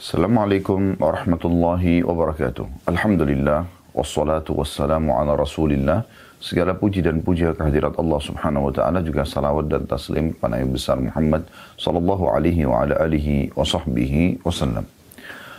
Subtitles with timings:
[0.00, 2.88] Assalamualaikum warahmatullahi wabarakatuh.
[2.88, 6.08] Alhamdulillah wassalatu wassalamu ala Rasulillah.
[6.40, 10.72] Segala puji dan puja kehadirat Allah Subhanahu wa taala juga salawat dan taslim kepada Nabi
[10.72, 11.44] besar Muhammad
[11.76, 14.88] sallallahu alaihi wa ala alihi wa sahbihi wasallam.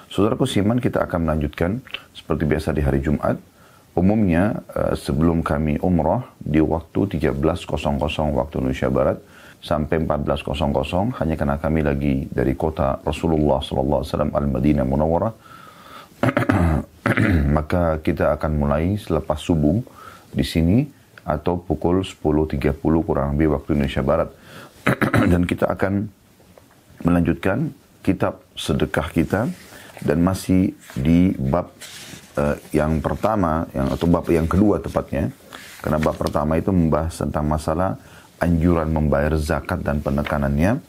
[0.10, 1.78] Saudaraku siman kita akan melanjutkan
[2.18, 3.38] seperti biasa di hari Jumat.
[3.94, 7.78] Umumnya eh, sebelum kami umrah di waktu 13.00
[8.34, 9.22] waktu Indonesia Barat
[9.62, 15.34] sampai 14.00 hanya karena kami lagi dari kota Rasulullah SAW Al-Madinah Munawwarah.
[17.58, 19.82] Maka kita akan mulai selepas subuh
[20.34, 20.86] di sini
[21.22, 24.30] atau pukul 10.30 kurang lebih waktu Indonesia Barat.
[25.32, 26.10] Dan kita akan
[27.06, 27.70] melanjutkan
[28.02, 29.42] kitab sedekah kita
[30.02, 31.70] dan masih di bab
[32.38, 35.30] uh, yang pertama yang atau bab yang kedua tepatnya.
[35.82, 37.98] Karena bab pertama itu membahas tentang masalah
[38.42, 40.82] anjuran membayar zakat dan penekanannya.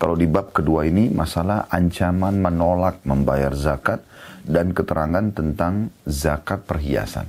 [0.00, 4.00] Kalau di bab kedua ini masalah ancaman menolak membayar zakat
[4.44, 7.28] dan keterangan tentang zakat perhiasan.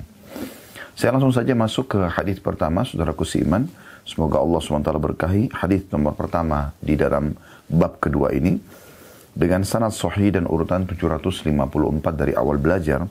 [0.92, 3.68] Saya langsung saja masuk ke hadis pertama, saudaraku seiman.
[4.04, 5.52] Semoga Allah SWT berkahi.
[5.54, 7.32] Hadis nomor pertama di dalam
[7.70, 8.60] bab kedua ini.
[9.32, 11.56] Dengan sanad sahih dan urutan 754
[12.12, 13.08] dari awal belajar.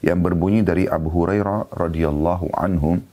[0.00, 3.04] Yang berbunyi dari Abu Hurairah radhiyallahu anhu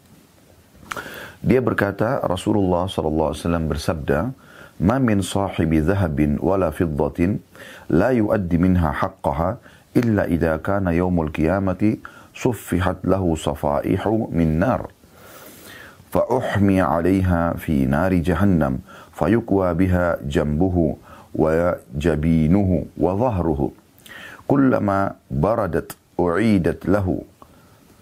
[1.41, 3.33] dia berkata, Rasulullah SAW
[3.69, 4.33] bersabda,
[4.81, 7.41] "Ma min sahibi dhahabin wala fiddatin
[7.89, 9.57] la yuaddi minha haqqaha
[9.97, 12.01] illa idza kana yaumul qiyamati
[12.33, 14.89] suffihat lahu safaihu min nar."
[16.07, 18.79] فأحمي عليها في نار جهنم
[19.13, 20.95] فيكوى بها جنبه
[21.35, 23.71] وجبينه وظهره
[24.47, 24.99] كلما
[25.31, 27.21] بردت أعيدت له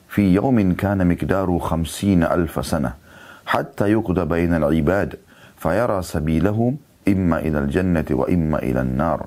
[0.10, 2.94] في يوم كان مقداره خمسين ألف سنة
[3.46, 5.16] yuqda bainal ibad
[5.56, 9.22] fayara sabilahum imma ilal jannati wa imma ilal nar.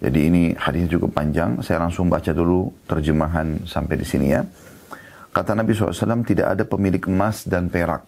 [0.00, 1.60] Jadi ini hadis cukup panjang.
[1.60, 4.42] Saya langsung baca dulu terjemahan sampai di sini ya.
[5.30, 8.02] Kata Nabi SAW, tidak ada pemilik emas dan perak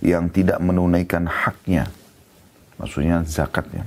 [0.00, 1.90] yang tidak menunaikan haknya.
[2.80, 3.84] Maksudnya zakatnya.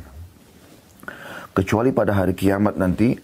[1.55, 3.17] Kecuali pada hari kiamat nanti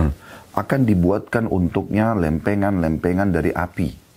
[0.62, 4.09] akan dibuatkan untuknya lempengan-lempengan dari api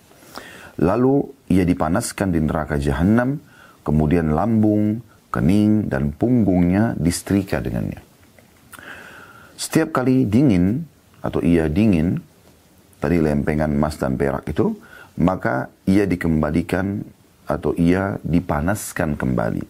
[0.82, 3.38] Lalu ia dipanaskan di neraka jahanam,
[3.86, 8.02] kemudian lambung, kening, dan punggungnya disetrika dengannya.
[9.54, 10.82] Setiap kali dingin
[11.22, 12.18] atau ia dingin,
[12.98, 14.74] tadi lempengan emas dan perak itu,
[15.22, 17.06] maka ia dikembalikan
[17.46, 19.66] atau ia dipanaskan kembali.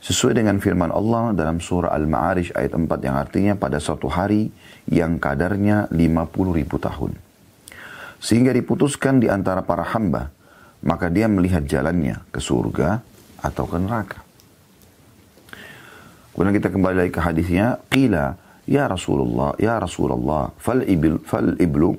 [0.00, 4.48] Sesuai dengan firman Allah dalam surah Al-Ma'arij ayat 4 yang artinya pada suatu hari
[4.88, 7.29] yang kadarnya 50 ribu tahun.
[8.20, 10.28] Sehingga diputuskan di antara para hamba,
[10.84, 13.00] maka dia melihat jalannya ke surga
[13.40, 14.20] atau ke neraka.
[16.36, 21.96] Kemudian kita kembali lagi ke hadisnya, qila ya Rasulullah, ya Rasulullah, fal ibil fal iblu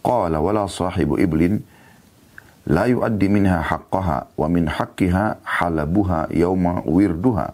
[0.00, 1.60] qala wala sahibu iblin
[2.68, 7.52] la yuaddi minha haqqaha wa min haqqiha halabuha yawma wirduha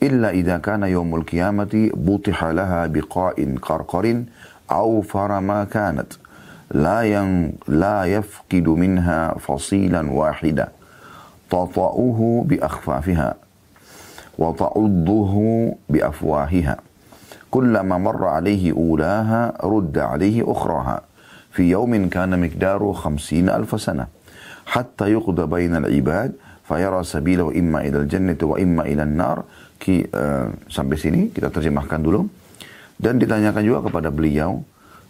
[0.00, 4.30] illa idza kana yawmul qiyamati butiha laha biqa'in qarqarin
[4.70, 6.20] aw farama kanat
[6.71, 10.67] لا ين لا يفقد منها فصيلا واحدا
[11.49, 13.35] تطأه بأخفافها
[14.37, 15.35] وتعضه
[15.89, 16.77] بأفواهها
[17.51, 21.01] كلما مر عليه أولاها رد عليه أخراها
[21.51, 24.07] في يوم كان مقداره خمسين ألف سنة
[24.65, 26.31] حتى يقضى بين العباد
[26.67, 29.43] فيرى سبيله إما إلى الجنة وإما إلى النار
[29.81, 32.29] Ki, uh, sampai sini kita terjemahkan dulu
[33.01, 34.61] dan ditanyakan juga kepada beliau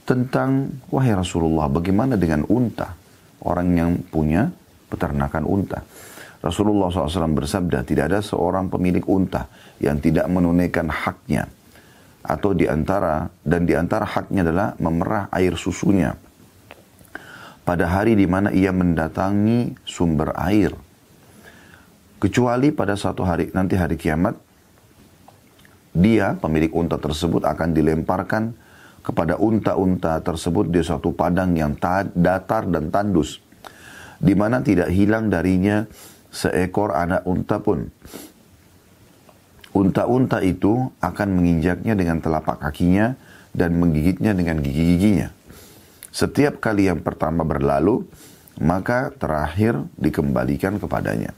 [0.07, 2.95] tentang wahai Rasulullah bagaimana dengan unta?
[3.43, 4.49] Orang yang punya
[4.89, 5.83] peternakan unta.
[6.41, 9.51] Rasulullah SAW bersabda tidak ada seorang pemilik unta
[9.83, 11.51] yang tidak menunaikan haknya.
[12.23, 16.15] Atau di antara dan di antara haknya adalah memerah air susunya.
[17.67, 20.71] Pada hari di mana ia mendatangi sumber air.
[22.23, 24.39] Kecuali pada suatu hari nanti hari kiamat
[25.97, 28.55] dia pemilik unta tersebut akan dilemparkan
[29.07, 31.79] kepada unta-unta tersebut di suatu padang yang
[32.11, 33.39] datar dan tandus,
[34.19, 35.87] di mana tidak hilang darinya
[36.35, 37.87] seekor anak unta pun.
[39.79, 43.15] Unta-unta itu akan menginjaknya dengan telapak kakinya
[43.55, 45.31] dan menggigitnya dengan gigi-giginya.
[46.11, 48.09] Setiap kali yang pertama berlalu,
[48.59, 51.31] maka terakhir dikembalikan kepadanya.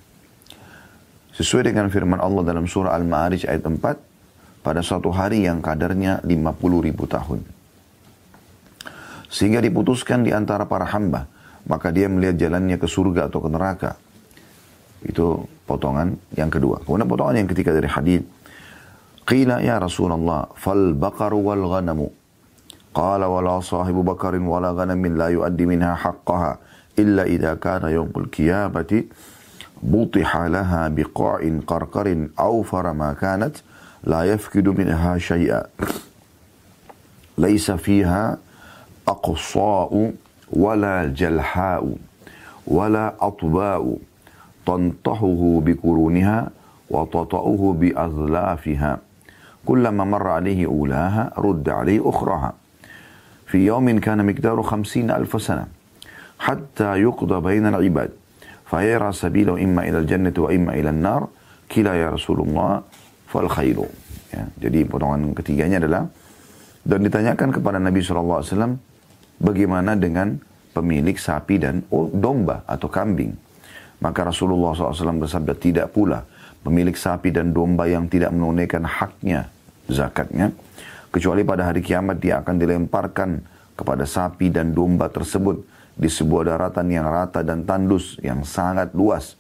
[1.35, 6.87] Sesuai dengan firman Allah dalam surah Al-Ma'arij ayat 4, pada suatu hari yang kadarnya 50
[6.87, 7.58] ribu tahun.
[9.29, 11.29] Sehingga diputuskan di antara para hamba.
[11.69, 13.91] Maka dia melihat jalannya ke surga atau ke neraka.
[15.05, 16.81] Itu potongan yang kedua.
[16.83, 18.25] Kemudian potongan yang ketiga dari hadis.
[19.29, 22.09] Qila ya Rasulullah, fal baqaru wal ghanamu.
[22.97, 26.57] Qala wala sahibu bakarin wala ghanamin la yuaddi minha haqqaha
[26.97, 29.07] illa idha kana yawmul qiyamati
[29.79, 33.61] butiha laha biqa'in qarqarin aw farama kanat
[34.03, 35.69] la yafkidu minha syai'a.
[37.39, 38.41] Laisa fiha
[39.08, 40.14] أقصاء
[40.54, 41.84] ولا جلحاء
[42.68, 43.98] ولا أطباء
[44.66, 46.50] تنطحه بقرونها
[46.90, 48.92] وتطأه بأظلافها
[49.66, 52.54] كلما مر عليه أولاها رد عليه أخراها
[53.48, 55.66] في يوم كان مقداره خمسين ألف سنة
[56.40, 58.12] حتى يقضى بين العباد
[58.66, 61.28] فيرى سبيله إما إلى الجنة وإما إلى النار
[61.72, 62.82] كلا يا رسول الله
[63.28, 63.78] فالخير
[64.34, 66.10] ya, jadi potongan ketiganya adalah
[66.84, 68.44] dan ditanyakan kepada Nabi SAW
[69.39, 70.39] bagaimana dengan
[70.75, 71.83] pemilik sapi dan
[72.15, 73.35] domba atau kambing
[73.99, 76.23] maka Rasulullah SAW bersabda tidak pula
[76.63, 79.51] pemilik sapi dan domba yang tidak menunaikan haknya
[79.91, 80.55] zakatnya
[81.11, 83.31] kecuali pada hari kiamat dia akan dilemparkan
[83.79, 85.63] kepada sapi dan domba tersebut
[85.99, 89.35] di sebuah daratan yang rata dan tandus yang sangat luas.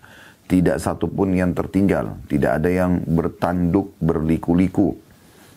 [0.48, 4.96] Tidak satupun yang tertinggal, tidak ada yang bertanduk berliku-liku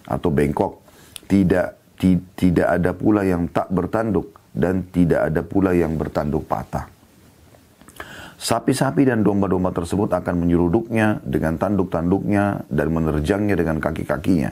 [0.03, 0.83] atau bengkok.
[1.31, 1.80] Tidak ti,
[2.33, 6.89] tidak ada pula yang tak bertanduk dan tidak ada pula yang bertanduk patah.
[8.41, 14.49] Sapi-sapi dan domba-domba tersebut akan menyeruduknya dengan tanduk-tanduknya dan menerjangnya dengan kaki-kakinya.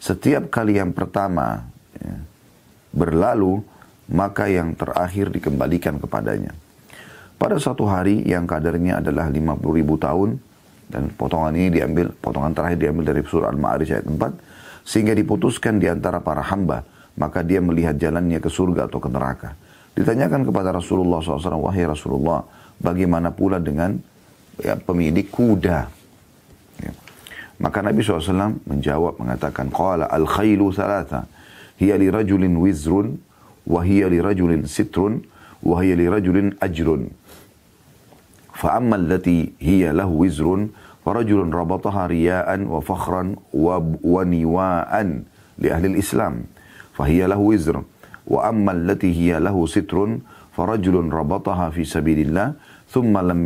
[0.00, 1.68] Setiap kali yang pertama
[2.00, 2.24] ya,
[2.88, 3.60] berlalu,
[4.08, 6.56] maka yang terakhir dikembalikan kepadanya.
[7.36, 10.40] Pada suatu hari yang kadarnya adalah 50 ribu tahun,
[10.88, 14.57] dan potongan ini diambil, potongan terakhir diambil dari surah Al-Ma'arij ayat 4,
[14.87, 16.87] sehingga diputuskan di antara para hamba,
[17.19, 19.49] maka dia melihat jalannya ke surga atau ke neraka.
[19.93, 22.41] Ditanyakan kepada Rasulullah SAW, wahai Rasulullah,
[22.81, 23.93] bagaimana pula dengan
[24.57, 25.79] ya, pemilik kuda?
[26.81, 26.91] Ya.
[27.61, 31.29] Maka Nabi SAW menjawab, mengatakan, Qala al-khailu thalatha,
[31.77, 33.21] hiya li rajulin wizrun,
[33.67, 35.17] وهي لرجل ستر
[35.63, 36.87] وهي لرجل أجر
[38.53, 40.67] فأما التي هي له وزر
[41.08, 43.34] فرجل ربطها رياء وفخرا
[44.04, 44.92] ونواء
[45.58, 46.34] لأهل الإسلام
[46.92, 47.82] فهي له وزر.
[48.26, 50.18] وأما التي هي له ستر
[50.52, 52.52] فرجل ربطها في سبيل الله
[52.92, 53.40] ثم لم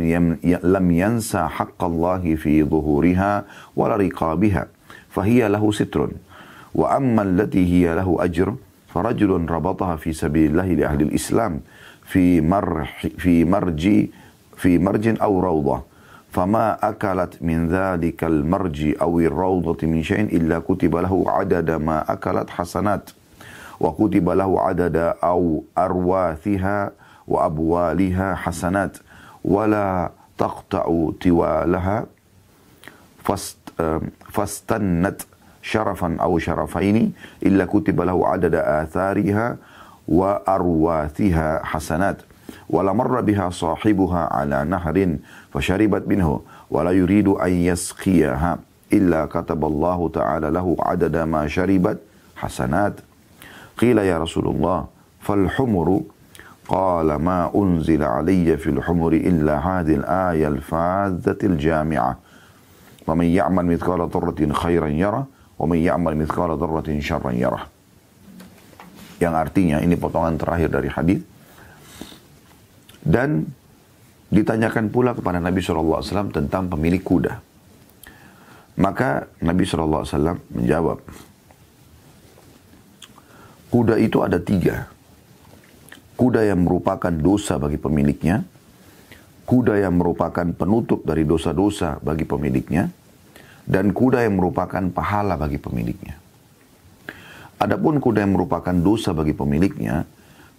[0.63, 3.43] لم ينسى حق الله في ظهورها
[3.79, 4.67] ولا رقابها
[5.09, 6.09] فهي له ستر.
[6.75, 8.55] وأما التي هي له أجر
[8.91, 11.59] فرجل ربطها في سبيل الله لأهل الإسلام
[12.11, 14.11] في مرح في مرج
[14.59, 15.92] في مرج أو روضة.
[16.33, 22.49] فما أكلت من ذلك المرج أو الروضة من شيء إلا كتب له عدد ما أكلت
[22.49, 23.09] حسنات
[23.79, 26.91] وكتب له عدد أو أرواثها
[27.27, 28.97] وأبوالها حسنات
[29.45, 32.05] ولا تقطع توالها
[34.31, 35.21] فاستنت
[35.61, 37.13] شرفا أو شرفين
[37.45, 39.57] إلا كتب له عدد آثارها
[40.07, 42.17] وأرواثها حسنات.
[42.69, 45.17] ولا مر بها صاحبها على نهر
[45.53, 46.41] Fasyaribat minhu
[46.73, 48.57] wa la yuridu an yasqiyaha
[48.89, 52.01] illa kataballahu ta'ala lahu adada ma syaribat
[52.33, 52.97] hasanat.
[53.77, 54.89] Qila ya Rasulullah
[55.21, 56.09] fal humuru
[56.65, 62.13] qala ma unzila alayya fil humuri illa hadhihi al-aya al-fadhati al-jami'ah.
[63.05, 65.21] Wa man ya'mal mithqala dharratin khairan yara
[65.59, 66.97] wa man ya'mal mithqala dharratin
[67.37, 67.69] yara.
[69.21, 71.21] Yang artinya ini potongan terakhir dari hadis
[73.03, 73.45] dan
[74.33, 76.01] ditanyakan pula kepada Nabi SAW
[76.33, 77.37] tentang pemilik kuda.
[78.81, 80.97] Maka Nabi SAW menjawab,
[83.73, 84.85] Kuda itu ada tiga.
[86.13, 88.45] Kuda yang merupakan dosa bagi pemiliknya,
[89.49, 92.93] kuda yang merupakan penutup dari dosa-dosa bagi pemiliknya,
[93.65, 96.21] dan kuda yang merupakan pahala bagi pemiliknya.
[97.57, 100.05] Adapun kuda yang merupakan dosa bagi pemiliknya,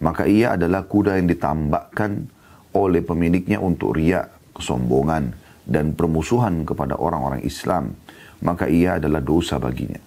[0.02, 2.33] maka ia adalah kuda yang ditambahkan
[2.74, 5.32] oleh pemiliknya untuk riak, kesombongan,
[5.64, 7.96] dan permusuhan kepada orang-orang Islam,
[8.44, 9.98] maka ia adalah dosa baginya.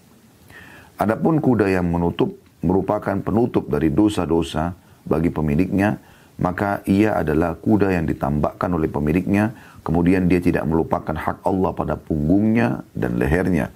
[1.02, 4.74] Adapun kuda yang menutup merupakan penutup dari dosa-dosa
[5.06, 5.98] bagi pemiliknya,
[6.38, 11.96] maka ia adalah kuda yang ditambahkan oleh pemiliknya, kemudian dia tidak melupakan hak Allah pada
[11.98, 13.74] punggungnya dan lehernya.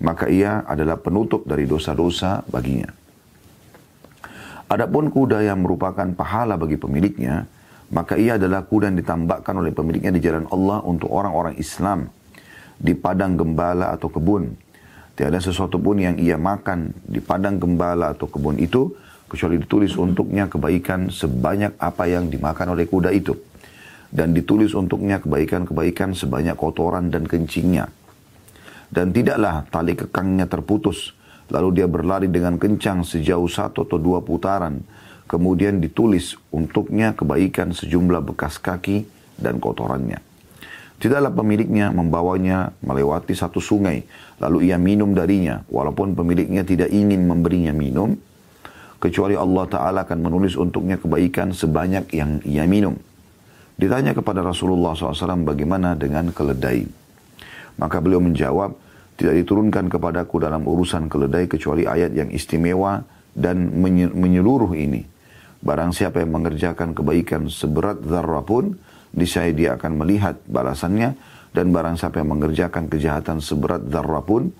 [0.00, 2.88] Maka ia adalah penutup dari dosa-dosa baginya.
[4.70, 7.44] Adapun kuda yang merupakan pahala bagi pemiliknya,
[7.90, 12.06] maka ia adalah kuda yang ditambahkan oleh pemiliknya di jalan Allah untuk orang-orang Islam
[12.80, 14.54] di padang gembala atau kebun.
[15.18, 18.94] Tiada sesuatu pun yang ia makan di padang gembala atau kebun itu
[19.28, 23.36] kecuali ditulis untuknya kebaikan sebanyak apa yang dimakan oleh kuda itu
[24.10, 27.86] dan ditulis untuknya kebaikan-kebaikan sebanyak kotoran dan kencingnya
[28.90, 31.14] Dan tidaklah tali kekangnya terputus.
[31.46, 34.82] Lalu dia berlari dengan kencang sejauh satu atau dua putaran.
[35.30, 39.06] Kemudian ditulis untuknya kebaikan sejumlah bekas kaki
[39.38, 40.18] dan kotorannya.
[40.98, 44.02] Tidaklah pemiliknya membawanya melewati satu sungai,
[44.42, 48.18] lalu ia minum darinya, walaupun pemiliknya tidak ingin memberinya minum,
[48.98, 52.98] kecuali Allah Ta'ala akan menulis untuknya kebaikan sebanyak yang ia minum.
[53.78, 56.84] Ditanya kepada Rasulullah SAW bagaimana dengan keledai.
[57.80, 58.76] Maka beliau menjawab,
[59.14, 63.00] tidak diturunkan kepadaku dalam urusan keledai kecuali ayat yang istimewa
[63.32, 63.72] dan
[64.12, 65.19] menyeluruh ini.
[65.60, 68.76] Barang siapa yang mengerjakan kebaikan seberat zarrah pun,
[69.12, 71.16] niscaya dia akan melihat balasannya.
[71.50, 74.54] Dan barang siapa yang mengerjakan kejahatan seberat zarrah pun,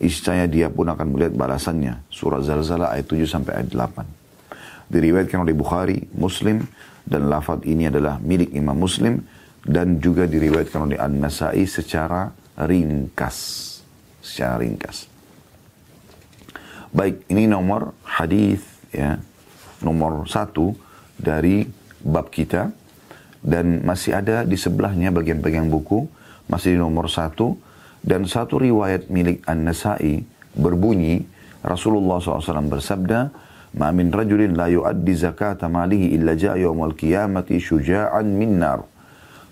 [0.00, 2.08] Iscaya dia pun akan melihat balasannya.
[2.08, 4.88] Surah Zalzala ayat 7 sampai ayat 8.
[4.88, 6.64] Diriwayatkan oleh Bukhari, Muslim,
[7.04, 9.20] dan lafaz ini adalah milik Imam Muslim,
[9.60, 13.36] dan juga diriwayatkan oleh An-Nasai secara ringkas.
[14.24, 15.04] Secara ringkas.
[16.96, 18.64] Baik, ini nomor hadis
[18.96, 19.20] ya,
[19.80, 20.72] nomor satu
[21.16, 21.64] dari
[22.00, 22.72] bab kita
[23.40, 26.04] dan masih ada di sebelahnya bagian-bagian buku
[26.48, 27.56] masih di nomor satu
[28.00, 30.24] dan satu riwayat milik An-Nasai
[30.56, 31.24] berbunyi,
[31.60, 33.30] Rasulullah SAW bersabda,
[33.70, 38.82] Ma min rajulin la yuaddi zakata malihi illa ja'a yawmal qiyamati syuja'an min nar.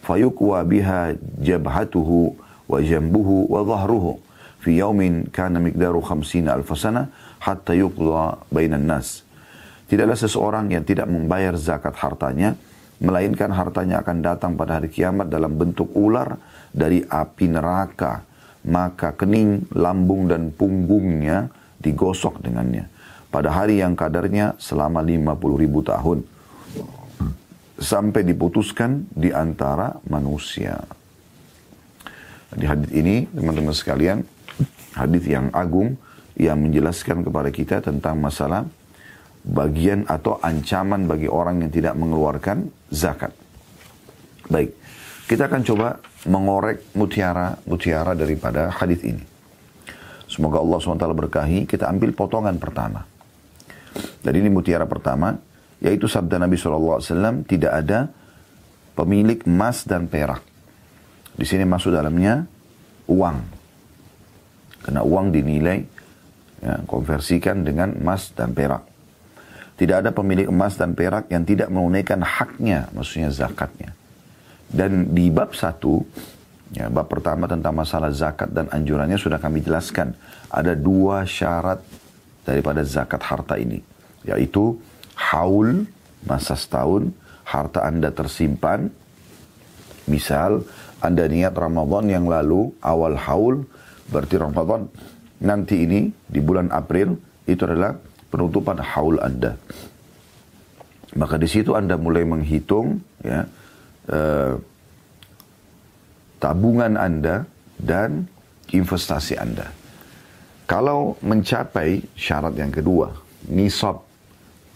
[0.03, 2.35] Fayukwa biha jabhatuhu
[2.67, 4.19] wa jambuhu wa zahruhu.
[4.59, 7.07] Fi yawmin kana miqdaru khamsina alfasana
[7.39, 9.23] hatta yuqla bainan nas.
[9.89, 12.55] Tidaklah seseorang yang tidak membayar zakat hartanya,
[13.01, 16.37] melainkan hartanya akan datang pada hari kiamat dalam bentuk ular
[16.71, 18.29] dari api neraka
[18.69, 22.91] maka kening, lambung dan punggungnya digosok dengannya.
[23.29, 26.25] Pada hari yang kadarnya selama 50 ribu tahun.
[27.79, 30.83] Sampai diputuskan di antara manusia.
[32.51, 34.19] Di hadis ini, teman-teman sekalian,
[34.99, 35.95] hadis yang agung
[36.35, 38.67] yang menjelaskan kepada kita tentang masalah
[39.49, 43.33] bagian atau ancaman bagi orang yang tidak mengeluarkan zakat.
[44.49, 44.77] Baik,
[45.25, 49.25] kita akan coba mengorek mutiara-mutiara daripada hadis ini.
[50.29, 53.05] Semoga Allah SWT berkahi, kita ambil potongan pertama.
[54.21, 55.37] Dan ini mutiara pertama,
[55.81, 57.01] yaitu sabda Nabi SAW,
[57.49, 58.13] tidak ada
[58.93, 60.45] pemilik emas dan perak.
[61.33, 62.45] Di sini masuk dalamnya
[63.09, 63.39] uang.
[64.85, 65.79] Karena uang dinilai,
[66.65, 68.88] ya, konversikan dengan emas dan perak.
[69.79, 73.95] Tidak ada pemilik emas dan perak yang tidak menunaikan haknya, maksudnya zakatnya.
[74.67, 76.03] Dan di bab satu,
[76.75, 80.19] ya, bab pertama tentang masalah zakat dan anjurannya sudah kami jelaskan.
[80.51, 81.79] Ada dua syarat
[82.43, 83.79] daripada zakat harta ini.
[84.27, 84.83] Yaitu
[85.15, 85.87] haul,
[86.27, 87.15] masa setahun,
[87.47, 88.91] harta Anda tersimpan.
[90.11, 90.67] Misal,
[90.99, 93.63] Anda niat Ramadan yang lalu, awal haul,
[94.11, 94.91] berarti Ramadan
[95.39, 97.15] nanti ini, di bulan April,
[97.47, 97.95] itu adalah
[98.39, 99.59] penutupan haul Anda.
[101.19, 103.51] Maka di situ Anda mulai menghitung, ya,
[104.15, 104.55] uh,
[106.39, 107.43] tabungan Anda
[107.75, 108.31] dan
[108.71, 109.75] investasi Anda.
[110.71, 113.11] Kalau mencapai syarat yang kedua,
[113.51, 114.07] nisab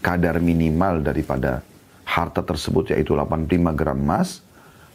[0.03, 1.63] kadar minimal daripada
[2.03, 4.43] harta tersebut yaitu 85 gram emas,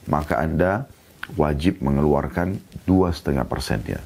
[0.05, 0.85] maka Anda
[1.41, 4.05] wajib mengeluarkan 2,5 persennya.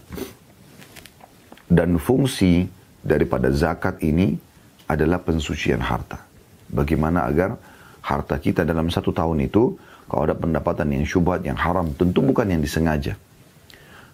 [1.67, 2.71] Dan fungsi
[3.03, 4.52] daripada zakat ini
[4.93, 6.21] adalah pensucian harta.
[6.69, 7.57] Bagaimana agar
[8.05, 9.77] harta kita dalam satu tahun itu
[10.09, 13.17] kalau ada pendapatan yang syubhat, yang haram, tentu bukan yang disengaja.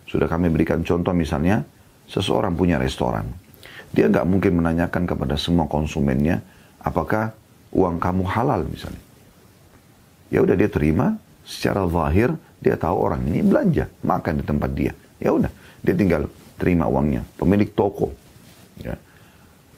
[0.07, 1.67] Sudah kami berikan contoh misalnya,
[2.07, 3.27] seseorang punya restoran.
[3.91, 6.39] Dia nggak mungkin menanyakan kepada semua konsumennya,
[6.79, 7.35] apakah
[7.75, 9.03] uang kamu halal misalnya.
[10.29, 14.93] Ya udah dia terima, secara zahir dia tahu orang ini belanja, makan di tempat dia.
[15.19, 15.51] Ya udah,
[15.83, 16.29] dia tinggal
[16.61, 17.25] terima uangnya.
[17.41, 18.13] Pemilik toko.
[18.83, 18.95] Ya.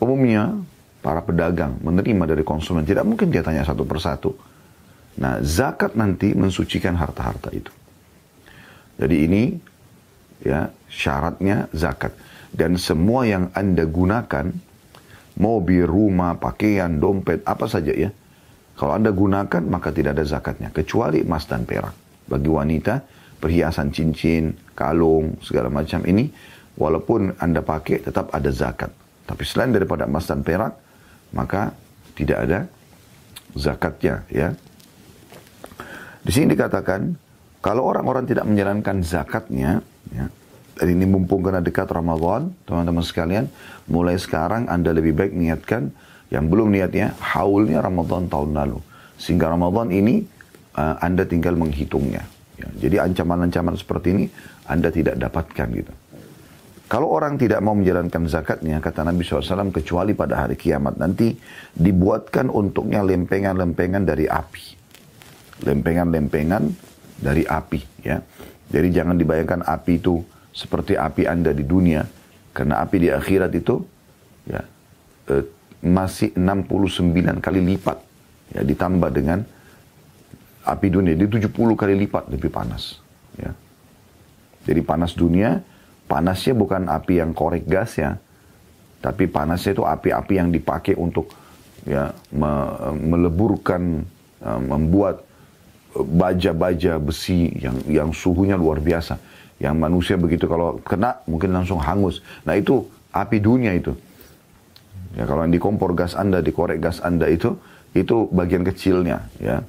[0.02, 0.58] Umumnya
[1.00, 4.32] para pedagang menerima dari konsumen tidak mungkin dia tanya satu persatu
[5.20, 7.68] Nah, zakat nanti mensucikan harta-harta itu.
[9.00, 9.42] Jadi ini
[10.40, 12.16] ya syaratnya zakat
[12.56, 14.48] dan semua yang Anda gunakan
[15.40, 18.12] mobil, rumah, pakaian, dompet, apa saja ya.
[18.76, 21.92] Kalau Anda gunakan maka tidak ada zakatnya kecuali emas dan perak.
[22.24, 23.04] Bagi wanita
[23.40, 26.32] perhiasan cincin, kalung, segala macam ini
[26.80, 28.88] walaupun Anda pakai tetap ada zakat.
[29.28, 30.89] Tapi selain daripada emas dan perak
[31.30, 31.74] maka
[32.14, 32.58] tidak ada
[33.54, 34.54] zakatnya ya.
[36.20, 37.16] Di sini dikatakan,
[37.64, 39.80] kalau orang-orang tidak menjalankan zakatnya,
[40.12, 40.28] ya,
[40.76, 43.48] dan ini mumpung kena dekat Ramadan, teman-teman sekalian,
[43.88, 45.92] mulai sekarang Anda lebih baik niatkan,
[46.28, 48.78] yang belum niatnya, haulnya Ramadan tahun lalu.
[49.20, 50.24] Sehingga Ramadan ini,
[50.76, 52.24] uh, Anda tinggal menghitungnya.
[52.60, 54.24] Ya, jadi ancaman-ancaman seperti ini,
[54.68, 55.92] Anda tidak dapatkan gitu.
[56.90, 61.38] Kalau orang tidak mau menjalankan zakatnya, kata Nabi SAW, kecuali pada hari kiamat nanti,
[61.70, 64.64] dibuatkan untuknya lempengan-lempengan dari api.
[65.70, 66.66] Lempengan-lempengan
[67.22, 68.02] dari api.
[68.02, 68.18] ya.
[68.74, 70.18] Jadi jangan dibayangkan api itu
[70.50, 72.02] seperti api Anda di dunia.
[72.50, 73.78] Karena api di akhirat itu
[74.50, 74.58] ya
[75.30, 75.46] eh,
[75.86, 77.98] masih 69 kali lipat.
[78.50, 79.46] Ya, ditambah dengan
[80.66, 81.14] api dunia.
[81.14, 82.98] Di 70 kali lipat lebih panas.
[83.38, 83.54] Ya.
[84.66, 85.62] Jadi panas dunia
[86.10, 88.18] Panasnya bukan api yang korek gas ya,
[88.98, 91.30] tapi panasnya itu api-api yang dipakai untuk
[91.86, 92.50] ya me
[92.98, 94.02] meleburkan,
[94.42, 95.22] uh, membuat
[95.94, 99.22] baja-baja besi yang yang suhunya luar biasa.
[99.62, 102.26] Yang manusia begitu kalau kena mungkin langsung hangus.
[102.42, 103.94] Nah itu api dunia itu.
[105.14, 107.54] Ya kalau yang di kompor gas Anda, di korek gas Anda itu,
[107.94, 109.62] itu bagian kecilnya ya.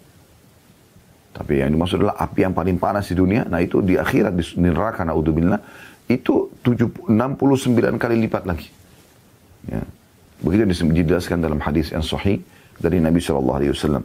[1.31, 3.48] Tapi yang dimaksud adalah api yang paling panas di dunia.
[3.48, 5.60] Nah itu di akhirat di neraka naudzubillah
[6.18, 8.70] itu 69 kali lipat lagi.
[9.70, 9.84] Ya.
[10.41, 12.41] Begitu dijelaskan dalam hadis yang sahih
[12.82, 14.03] dari Nabi Shallallahu Alaihi Wasallam.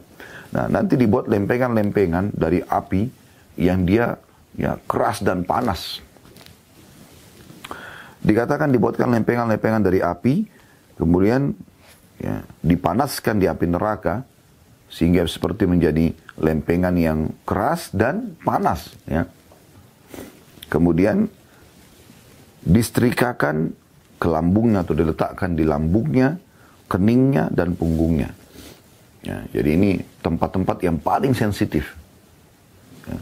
[0.53, 3.09] Nah nanti dibuat lempengan-lempengan dari api
[3.57, 4.13] yang dia
[4.53, 5.99] ya keras dan panas.
[8.21, 10.45] Dikatakan dibuatkan lempengan-lempengan dari api,
[10.99, 11.53] kemudian
[12.21, 14.25] ya, dipanaskan di api neraka
[14.87, 18.93] sehingga seperti menjadi lempengan yang keras dan panas.
[19.09, 19.25] Ya.
[20.67, 21.31] Kemudian
[22.63, 23.73] distrikakan
[24.17, 26.37] ke lambungnya atau diletakkan di lambungnya,
[26.89, 28.33] keningnya dan punggungnya.
[29.21, 31.93] Ya, jadi ini tempat-tempat yang paling sensitif.
[33.05, 33.19] Ya.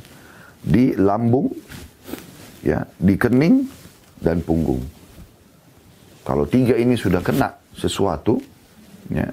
[0.66, 1.52] Di lambung,
[2.62, 3.66] ya, di kening
[4.22, 4.82] dan punggung.
[6.26, 8.42] Kalau tiga ini sudah kena sesuatu,
[9.14, 9.30] ya,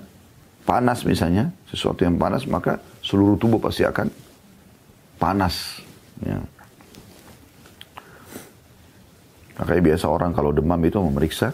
[0.68, 4.12] panas misalnya, sesuatu yang panas, maka seluruh tubuh pasti akan
[5.16, 5.80] panas.
[6.20, 6.40] Ya.
[9.60, 11.52] Makanya biasa orang kalau demam itu memeriksa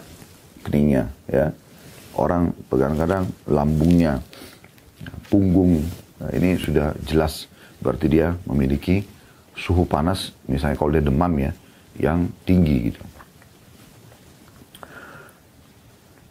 [0.63, 1.51] keningnya, ya.
[2.19, 4.19] Orang kadang-kadang lambungnya,
[5.31, 5.83] punggung.
[6.19, 7.47] Nah, ini sudah jelas
[7.79, 9.07] berarti dia memiliki
[9.55, 11.51] suhu panas, misalnya kalau dia demam ya,
[11.95, 13.01] yang tinggi gitu.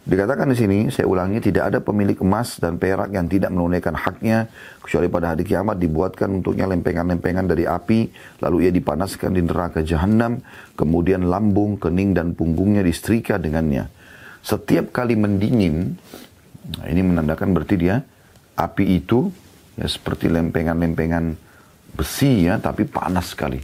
[0.09, 4.49] Dikatakan di sini, saya ulangi, tidak ada pemilik emas dan perak yang tidak menunaikan haknya,
[4.81, 8.09] kecuali pada hari kiamat dibuatkan untuknya lempengan-lempengan dari api,
[8.41, 10.41] lalu ia dipanaskan di neraka jahanam,
[10.73, 13.85] kemudian lambung, kening, dan punggungnya disetrika dengannya.
[14.41, 15.93] Setiap kali mendingin,
[16.73, 18.01] nah ini menandakan berarti dia,
[18.57, 19.29] api itu
[19.77, 21.37] ya seperti lempengan-lempengan
[21.93, 23.61] besi ya, tapi panas sekali.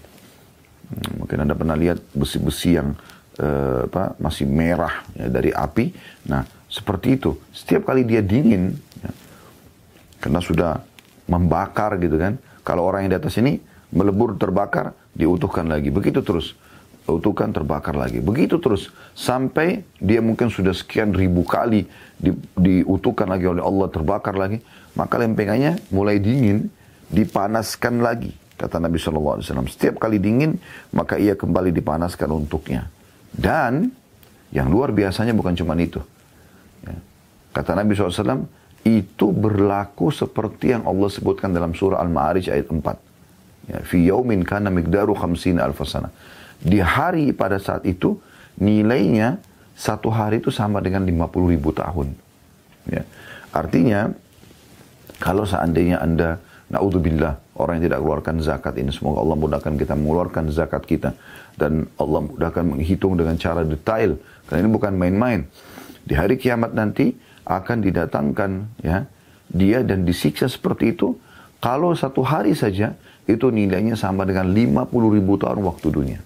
[0.93, 2.93] Hmm, mungkin Anda pernah lihat besi-besi yang
[3.39, 5.91] uh, apa, masih merah ya, dari api.
[6.29, 7.35] Nah, seperti itu.
[7.51, 9.11] Setiap kali dia dingin, ya,
[10.19, 10.71] karena sudah
[11.29, 12.37] membakar gitu kan.
[12.65, 13.61] Kalau orang yang di atas ini
[13.93, 15.93] melebur terbakar, diutuhkan lagi.
[15.93, 16.57] Begitu terus.
[17.05, 18.17] Utuhkan terbakar lagi.
[18.17, 18.89] Begitu terus.
[19.13, 21.85] Sampai dia mungkin sudah sekian ribu kali
[22.17, 24.57] di, diutuhkan lagi oleh Allah, terbakar lagi.
[24.97, 26.73] Maka lempengannya mulai dingin,
[27.13, 28.33] dipanaskan lagi.
[28.57, 29.43] Kata Nabi SAW.
[29.69, 30.57] Setiap kali dingin,
[30.89, 32.89] maka ia kembali dipanaskan untuknya.
[33.35, 33.91] Dan
[34.55, 35.99] yang luar biasanya bukan cuma itu.
[36.87, 36.95] Ya.
[37.51, 38.47] Kata Nabi SAW,
[38.85, 42.79] itu berlaku seperti yang Allah sebutkan dalam surah Al-Ma'arij ayat 4.
[43.65, 46.13] Ya, Fi yaumin kana migdaru khamsina alfasana.
[46.61, 48.15] Di hari pada saat itu,
[48.61, 49.41] nilainya
[49.75, 52.15] satu hari itu sama dengan 50 ribu tahun.
[52.87, 53.03] Ya.
[53.51, 54.13] Artinya,
[55.19, 60.43] kalau seandainya Anda, na'udzubillah, orang yang tidak keluarkan zakat ini, semoga Allah mudahkan kita mengeluarkan
[60.49, 61.13] zakat kita
[61.55, 64.17] dan Allah mudahkan menghitung dengan cara detail
[64.49, 65.45] karena ini bukan main-main.
[66.05, 67.13] Di hari kiamat nanti
[67.45, 69.05] akan didatangkan ya
[69.49, 71.13] dia dan disiksa seperti itu
[71.61, 76.19] kalau satu hari saja itu nilainya sama dengan 50 ribu tahun waktu dunia.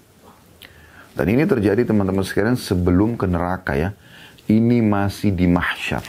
[1.16, 3.92] Dan ini terjadi teman-teman sekalian sebelum ke neraka ya.
[4.50, 6.02] Ini masih di mahsyar.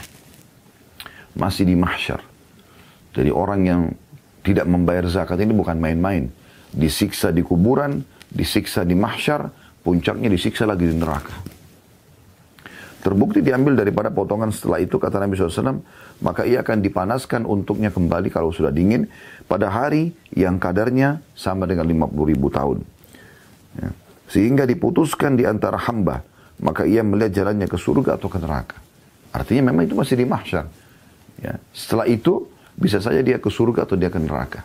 [1.37, 2.19] Masih di mahsyar.
[3.11, 3.81] Jadi orang yang
[4.41, 6.29] tidak membayar zakat ini bukan main-main.
[6.71, 9.49] Disiksa di kuburan, disiksa di mahsyar,
[9.85, 11.35] puncaknya disiksa lagi di neraka.
[13.01, 15.81] Terbukti diambil daripada potongan setelah itu kata Nabi SAW,
[16.21, 19.09] maka ia akan dipanaskan untuknya kembali kalau sudah dingin
[19.49, 22.77] pada hari yang kadarnya sama dengan 50 ribu tahun.
[23.81, 23.89] Ya.
[24.29, 26.21] Sehingga diputuskan di antara hamba,
[26.61, 28.77] maka ia melihat jalannya ke surga atau ke neraka.
[29.33, 30.69] Artinya memang itu masih di mahsyar.
[31.41, 31.57] Ya.
[31.73, 34.61] Setelah itu bisa saja dia ke surga atau dia ke neraka.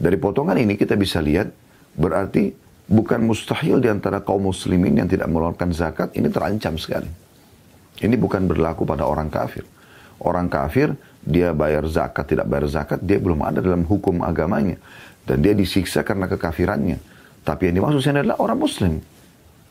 [0.00, 1.52] Dari potongan ini kita bisa lihat
[1.92, 2.56] berarti
[2.88, 7.10] bukan mustahil di antara kaum muslimin yang tidak mengeluarkan zakat ini terancam sekali.
[8.00, 9.68] Ini bukan berlaku pada orang kafir.
[10.20, 14.80] Orang kafir dia bayar zakat tidak bayar zakat dia belum ada dalam hukum agamanya
[15.28, 16.96] dan dia disiksa karena kekafirannya.
[17.44, 18.94] Tapi yang dimaksud sini adalah orang muslim.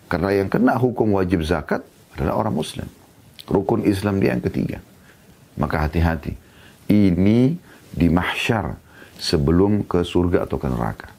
[0.10, 1.86] Karena yang kena hukum wajib zakat
[2.18, 2.86] adalah orang muslim.
[3.46, 4.82] Rukun Islam dia yang ketiga.
[5.58, 6.36] Maka hati-hati.
[6.90, 7.56] Ini
[7.90, 8.78] di mahsyar
[9.20, 11.10] sebelum ke surga atau ke neraka.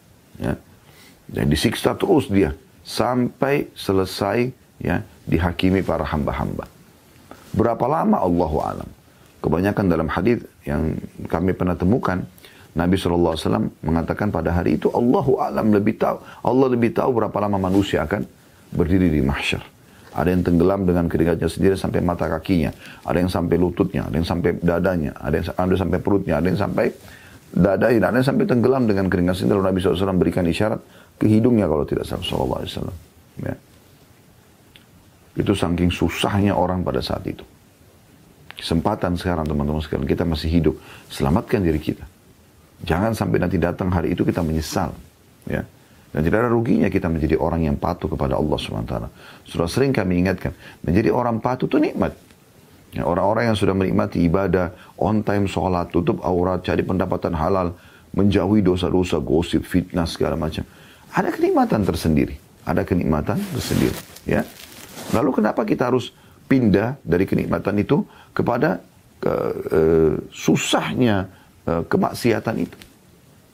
[0.40, 0.55] Ya.
[1.31, 4.51] Dan disiksa terus dia sampai selesai
[4.83, 6.66] ya dihakimi para hamba-hamba.
[7.55, 8.88] Berapa lama Allahu alam.
[9.40, 12.21] Kebanyakan dalam hadis yang kami pernah temukan
[12.77, 13.35] Nabi SAW
[13.83, 18.23] mengatakan pada hari itu Allahu alam lebih tahu Allah lebih tahu berapa lama manusia akan
[18.71, 19.64] berdiri di mahsyar.
[20.11, 22.75] Ada yang tenggelam dengan keringatnya sendiri sampai mata kakinya.
[23.07, 26.59] Ada yang sampai lututnya, ada yang sampai dadanya, ada yang ada sampai perutnya, ada yang
[26.59, 26.87] sampai
[27.55, 29.62] dadanya, ada yang sampai tenggelam dengan keringat sendiri.
[29.62, 30.81] Lalu Nabi SAW berikan isyarat
[31.14, 32.90] ke hidungnya kalau tidak salah SAW.
[33.38, 33.55] Ya.
[35.38, 37.46] Itu saking susahnya orang pada saat itu.
[38.59, 40.75] Kesempatan sekarang teman-teman sekalian kita masih hidup.
[41.09, 42.05] Selamatkan diri kita.
[42.85, 44.90] Jangan sampai nanti datang hari itu kita menyesal.
[45.46, 45.64] Ya.
[46.11, 48.94] Dan tidak ada ruginya kita menjadi orang yang patuh kepada Allah SWT.
[49.46, 50.51] Sudah sering kami ingatkan,
[50.83, 52.18] menjadi orang patuh itu nikmat.
[52.90, 57.79] Ya, orang-orang yang sudah menikmati ibadah, on time sholat, tutup aurat, cari pendapatan halal,
[58.11, 60.66] menjauhi dosa-dosa, gosip, fitnah, segala macam.
[61.14, 62.35] Ada kenikmatan tersendiri.
[62.66, 63.94] Ada kenikmatan tersendiri.
[64.27, 64.42] Ya.
[65.14, 66.11] Lalu kenapa kita harus
[66.51, 68.03] pindah dari kenikmatan itu
[68.35, 68.83] kepada
[69.23, 69.33] ke,
[69.70, 71.31] uh, susahnya
[71.70, 72.89] uh, kemaksiatan itu?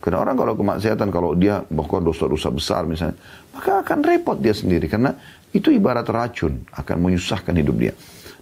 [0.01, 3.17] Karena orang kalau kemaksiatan, kalau dia melakukan dosa-dosa besar misalnya,
[3.57, 4.87] maka akan repot dia sendiri.
[4.87, 5.17] Karena
[5.51, 7.93] itu ibarat racun, akan menyusahkan hidup dia.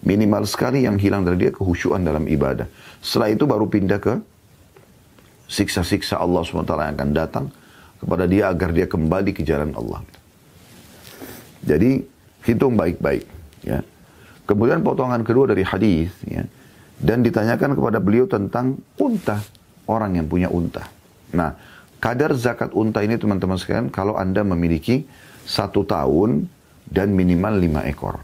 [0.05, 2.69] Minimal sekali yang hilang dari dia kehusuan dalam ibadah.
[3.01, 4.21] Setelah itu baru pindah ke
[5.49, 7.45] siksa-siksa Allah SWT yang akan datang
[7.97, 10.05] kepada dia agar dia kembali ke jalan Allah.
[11.65, 12.05] Jadi
[12.45, 13.25] hitung baik-baik.
[13.65, 13.81] Ya.
[14.45, 16.45] Kemudian potongan kedua dari hadis ya,
[17.01, 19.41] dan ditanyakan kepada beliau tentang unta,
[19.89, 20.85] orang yang punya unta.
[21.33, 21.57] Nah,
[22.03, 25.09] kadar zakat unta ini teman-teman sekalian, kalau Anda memiliki
[25.49, 26.51] satu tahun
[26.85, 28.21] dan minimal lima ekor.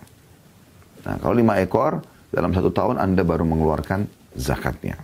[1.07, 4.05] Nah, kalau lima ekor, dalam satu tahun Anda baru mengeluarkan
[4.37, 5.01] zakatnya.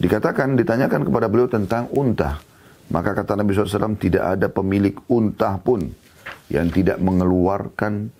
[0.00, 2.40] Dikatakan, ditanyakan kepada beliau tentang unta.
[2.90, 5.92] Maka kata Nabi SAW, tidak ada pemilik unta pun
[6.50, 8.10] yang tidak mengeluarkan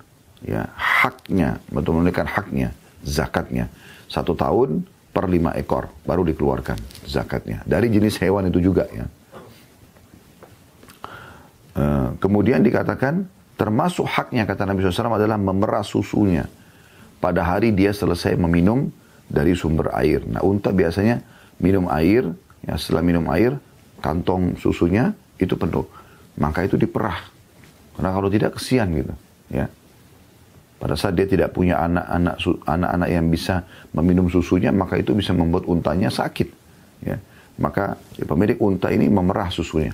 [0.45, 2.71] ya haknya, betul menunaikan haknya,
[3.03, 3.73] zakatnya.
[4.07, 9.07] Satu tahun per lima ekor baru dikeluarkan zakatnya dari jenis hewan itu juga ya.
[11.71, 16.51] Uh, kemudian dikatakan termasuk haknya kata Nabi SAW adalah memerah susunya
[17.23, 18.91] pada hari dia selesai meminum
[19.31, 20.25] dari sumber air.
[20.27, 21.23] Nah unta biasanya
[21.63, 22.27] minum air,
[22.67, 23.55] ya setelah minum air
[24.01, 25.87] kantong susunya itu penuh,
[26.41, 27.21] maka itu diperah.
[27.95, 29.13] Karena kalau tidak kesian gitu,
[29.53, 29.69] ya.
[30.81, 35.69] Pada saat dia tidak punya anak-anak anak-anak yang bisa meminum susunya, maka itu bisa membuat
[35.69, 36.49] untanya sakit.
[37.05, 37.21] Ya.
[37.61, 39.93] Maka ya, pemilik unta ini memerah susunya,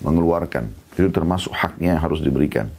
[0.00, 0.72] mengeluarkan.
[0.96, 2.72] Itu termasuk haknya yang harus diberikan.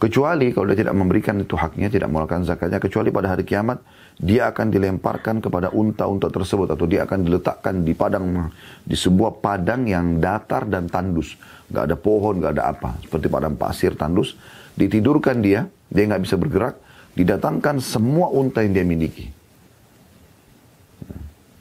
[0.00, 3.84] Kecuali kalau dia tidak memberikan itu haknya, tidak mengeluarkan zakatnya, kecuali pada hari kiamat,
[4.16, 8.48] dia akan dilemparkan kepada unta-unta tersebut atau dia akan diletakkan di padang
[8.80, 11.36] di sebuah padang yang datar dan tandus,
[11.68, 14.40] nggak ada pohon, nggak ada apa, seperti padang pasir tandus,
[14.72, 16.78] ditidurkan dia, dia nggak bisa bergerak,
[17.18, 19.26] didatangkan semua unta yang dia miliki.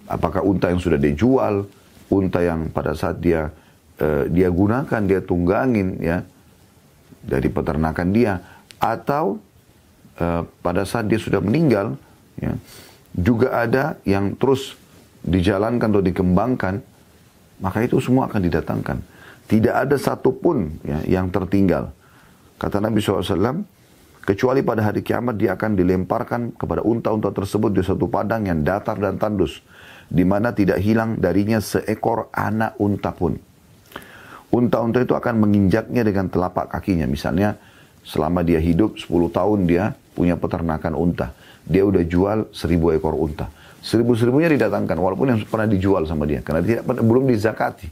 [0.10, 1.65] Apakah unta yang sudah dijual,
[2.10, 3.50] unta yang pada saat dia
[4.02, 6.26] uh, dia gunakan, dia tunggangin ya
[7.26, 8.34] dari peternakan dia,
[8.78, 9.38] atau
[10.22, 11.98] uh, pada saat dia sudah meninggal,
[12.38, 12.54] ya,
[13.13, 14.78] juga ada yang terus
[15.26, 16.82] dijalankan atau dikembangkan,
[17.60, 18.98] maka itu semua akan didatangkan.
[19.50, 21.89] Tidak ada satupun ya, yang tertinggal.
[22.62, 23.65] Kata Nabi SAW,
[24.30, 28.94] Kecuali pada hari kiamat dia akan dilemparkan kepada unta-unta tersebut di satu padang yang datar
[29.02, 29.65] dan tandus.
[30.06, 33.34] Di mana tidak hilang darinya seekor anak unta pun.
[34.54, 37.10] Unta-unta itu akan menginjaknya dengan telapak kakinya.
[37.10, 37.58] Misalnya
[38.06, 41.34] selama dia hidup 10 tahun dia punya peternakan unta.
[41.65, 43.50] Dia udah jual seribu ekor unta.
[43.82, 46.46] Seribu-seribunya didatangkan walaupun yang pernah dijual sama dia.
[46.46, 47.89] Karena dia belum dizakati.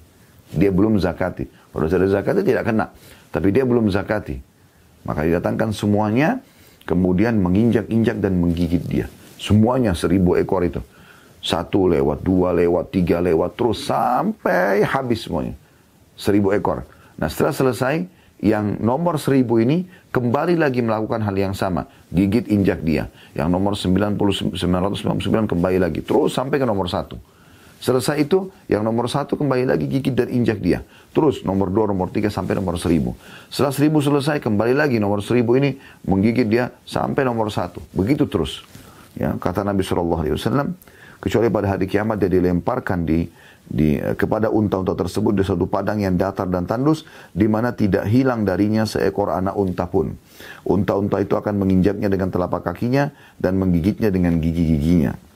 [0.53, 1.49] Dia belum zakati.
[1.49, 2.93] Kalau sudah zakati tidak kena.
[3.33, 4.56] Tapi dia belum zakati.
[5.07, 6.43] Maka didatangkan semuanya,
[6.83, 9.07] kemudian menginjak-injak dan menggigit dia.
[9.39, 10.83] Semuanya seribu ekor itu.
[11.39, 15.55] Satu lewat, dua lewat, tiga lewat, terus sampai habis semuanya.
[16.19, 16.83] Seribu ekor.
[17.15, 18.03] Nah setelah selesai,
[18.43, 21.87] yang nomor seribu ini kembali lagi melakukan hal yang sama.
[22.13, 23.09] Gigit injak dia.
[23.33, 26.03] Yang nomor 90, 999 kembali lagi.
[26.03, 27.17] Terus sampai ke nomor satu.
[27.77, 30.81] Selesai itu, yang nomor satu kembali lagi gigit dan injak dia.
[31.13, 33.13] Terus nomor dua, nomor tiga, sampai nomor seribu.
[33.53, 35.77] Setelah seribu selesai, kembali lagi nomor seribu ini
[36.09, 37.79] menggigit dia sampai nomor satu.
[37.93, 38.65] Begitu terus.
[39.13, 40.73] Ya, kata Nabi SAW,
[41.21, 43.29] kecuali pada hari kiamat dia dilemparkan di
[43.67, 47.03] di, eh, kepada unta-unta tersebut di suatu padang yang datar dan tandus
[47.35, 50.15] di mana tidak hilang darinya seekor anak unta pun.
[50.63, 55.26] Unta-unta itu akan menginjaknya dengan telapak kakinya dan menggigitnya dengan gigi-giginya.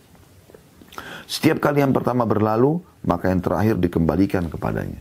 [1.31, 4.99] Setiap kali yang pertama berlalu, maka yang terakhir dikembalikan kepadanya.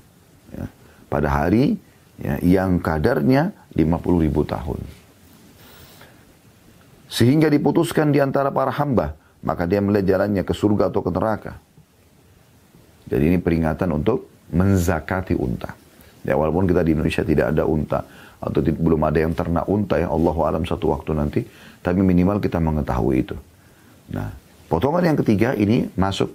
[0.54, 0.70] Ya.
[1.10, 1.74] Pada hari
[2.22, 4.78] ya, yang kadarnya 50 ribu tahun.
[7.10, 11.58] Sehingga diputuskan di antara para hamba, maka dia melihat jalannya ke surga atau ke neraka.
[13.10, 15.74] Jadi ini peringatan untuk menzakati unta.
[16.22, 18.06] Ya walaupun kita di Indonesia tidak ada unta
[18.38, 21.42] atau belum ada yang ternak unta ya Allah alam satu waktu nanti,
[21.82, 23.34] tapi minimal kita mengetahui itu.
[24.14, 24.30] Nah,
[24.70, 26.30] potongan yang ketiga ini masuk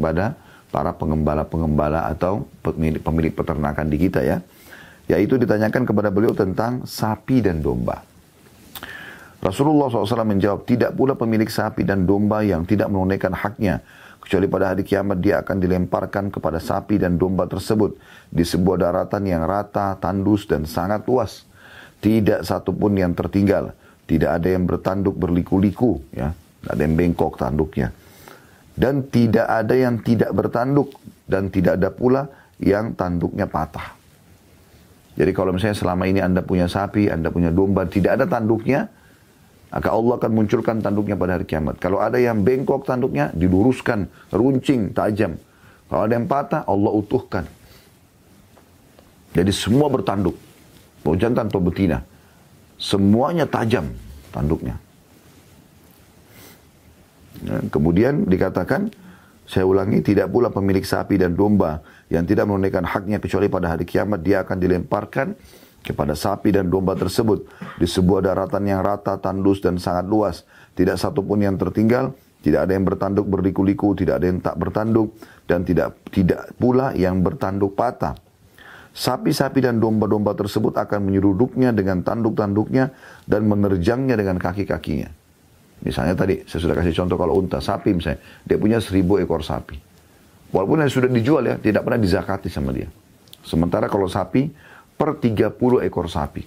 [0.00, 0.34] pada
[0.72, 4.40] para pengembala-pengembala atau pemilik, pemilik peternakan di kita ya.
[5.06, 8.02] Yaitu ditanyakan kepada beliau tentang sapi dan domba.
[9.38, 13.86] Rasulullah SAW menjawab, tidak pula pemilik sapi dan domba yang tidak menunaikan haknya
[14.26, 17.94] Kecuali pada hari kiamat dia akan dilemparkan kepada sapi dan domba tersebut
[18.26, 21.46] di sebuah daratan yang rata, tandus, dan sangat luas.
[22.02, 23.70] Tidak satupun yang tertinggal.
[24.10, 26.02] Tidak ada yang bertanduk berliku-liku.
[26.10, 26.34] Ya.
[26.66, 27.94] Tidak ada yang bengkok tanduknya.
[28.74, 30.98] Dan tidak ada yang tidak bertanduk.
[31.22, 32.26] Dan tidak ada pula
[32.58, 33.94] yang tanduknya patah.
[35.14, 38.90] Jadi kalau misalnya selama ini Anda punya sapi, Anda punya domba, tidak ada tanduknya,
[39.72, 41.78] maka Allah akan munculkan tanduknya pada hari kiamat.
[41.78, 45.38] Kalau ada yang bengkok tanduknya, diluruskan, runcing, tajam.
[45.86, 47.46] Kalau ada yang patah, Allah utuhkan.
[49.32, 50.34] Jadi semua bertanduk.
[51.06, 52.02] Mau jantan atau betina.
[52.76, 53.88] Semuanya tajam
[54.34, 54.76] tanduknya.
[57.44, 58.88] Ya, kemudian dikatakan,
[59.46, 63.86] saya ulangi, tidak pula pemilik sapi dan domba yang tidak menunaikan haknya kecuali pada hari
[63.86, 65.36] kiamat dia akan dilemparkan
[65.86, 67.46] kepada sapi dan domba tersebut
[67.78, 70.42] di sebuah daratan yang rata, tandus dan sangat luas.
[70.74, 72.10] Tidak satupun yang tertinggal,
[72.42, 75.14] tidak ada yang bertanduk berliku-liku, tidak ada yang tak bertanduk
[75.46, 78.18] dan tidak tidak pula yang bertanduk patah.
[78.96, 82.96] Sapi-sapi dan domba-domba tersebut akan menyeruduknya dengan tanduk-tanduknya
[83.28, 85.25] dan menerjangnya dengan kaki-kakinya.
[85.84, 89.76] Misalnya tadi saya sudah kasih contoh kalau unta, sapi misalnya, dia punya seribu ekor sapi.
[90.54, 92.88] Walaupun yang sudah dijual ya, tidak pernah dizakati sama dia.
[93.44, 94.48] Sementara kalau sapi,
[94.96, 96.42] per 30 ekor sapi.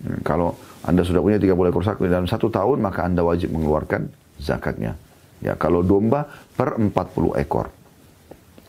[0.00, 4.08] Hmm, kalau Anda sudah punya 30 ekor sapi dalam satu tahun, maka Anda wajib mengeluarkan
[4.40, 4.96] zakatnya.
[5.44, 6.24] Ya, kalau domba
[6.56, 7.68] per 40 ekor.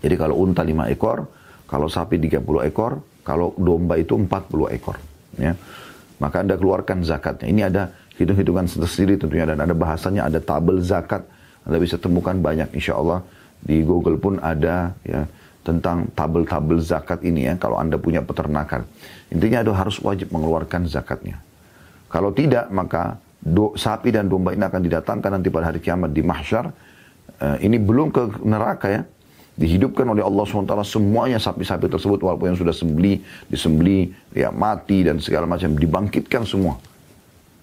[0.02, 1.30] Jadi kalau unta 5 ekor,
[1.70, 4.98] kalau sapi 30 ekor, kalau domba itu 40 ekor.
[5.40, 5.56] Ya.
[6.20, 7.48] Maka Anda keluarkan zakatnya.
[7.48, 7.84] Ini ada
[8.24, 11.26] hitung-hitungan sendiri tentunya dan ada bahasanya, ada tabel zakat.
[11.66, 13.22] Anda bisa temukan banyak insya Allah
[13.62, 15.30] di Google pun ada ya
[15.62, 18.82] tentang tabel-tabel zakat ini ya kalau Anda punya peternakan.
[19.30, 21.38] Intinya ada harus wajib mengeluarkan zakatnya.
[22.10, 26.26] Kalau tidak maka do, sapi dan domba ini akan didatangkan nanti pada hari kiamat di
[26.26, 26.74] mahsyar.
[27.42, 29.02] Uh, ini belum ke neraka ya.
[29.52, 35.22] Dihidupkan oleh Allah SWT semuanya sapi-sapi tersebut walaupun yang sudah sembeli, disembeli, ya mati dan
[35.22, 36.82] segala macam dibangkitkan semua.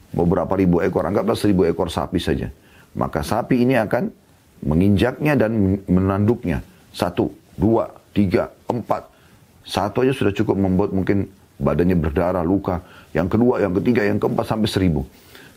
[0.09, 2.49] Beberapa ribu ekor, anggaplah seribu ekor sapi saja.
[2.97, 4.09] Maka sapi ini akan
[4.65, 6.65] menginjaknya dan menanduknya.
[6.91, 9.07] Satu, dua, tiga, empat.
[9.63, 11.29] Satu aja sudah cukup membuat mungkin
[11.61, 12.81] badannya berdarah, luka.
[13.13, 15.05] Yang kedua, yang ketiga, yang keempat sampai seribu.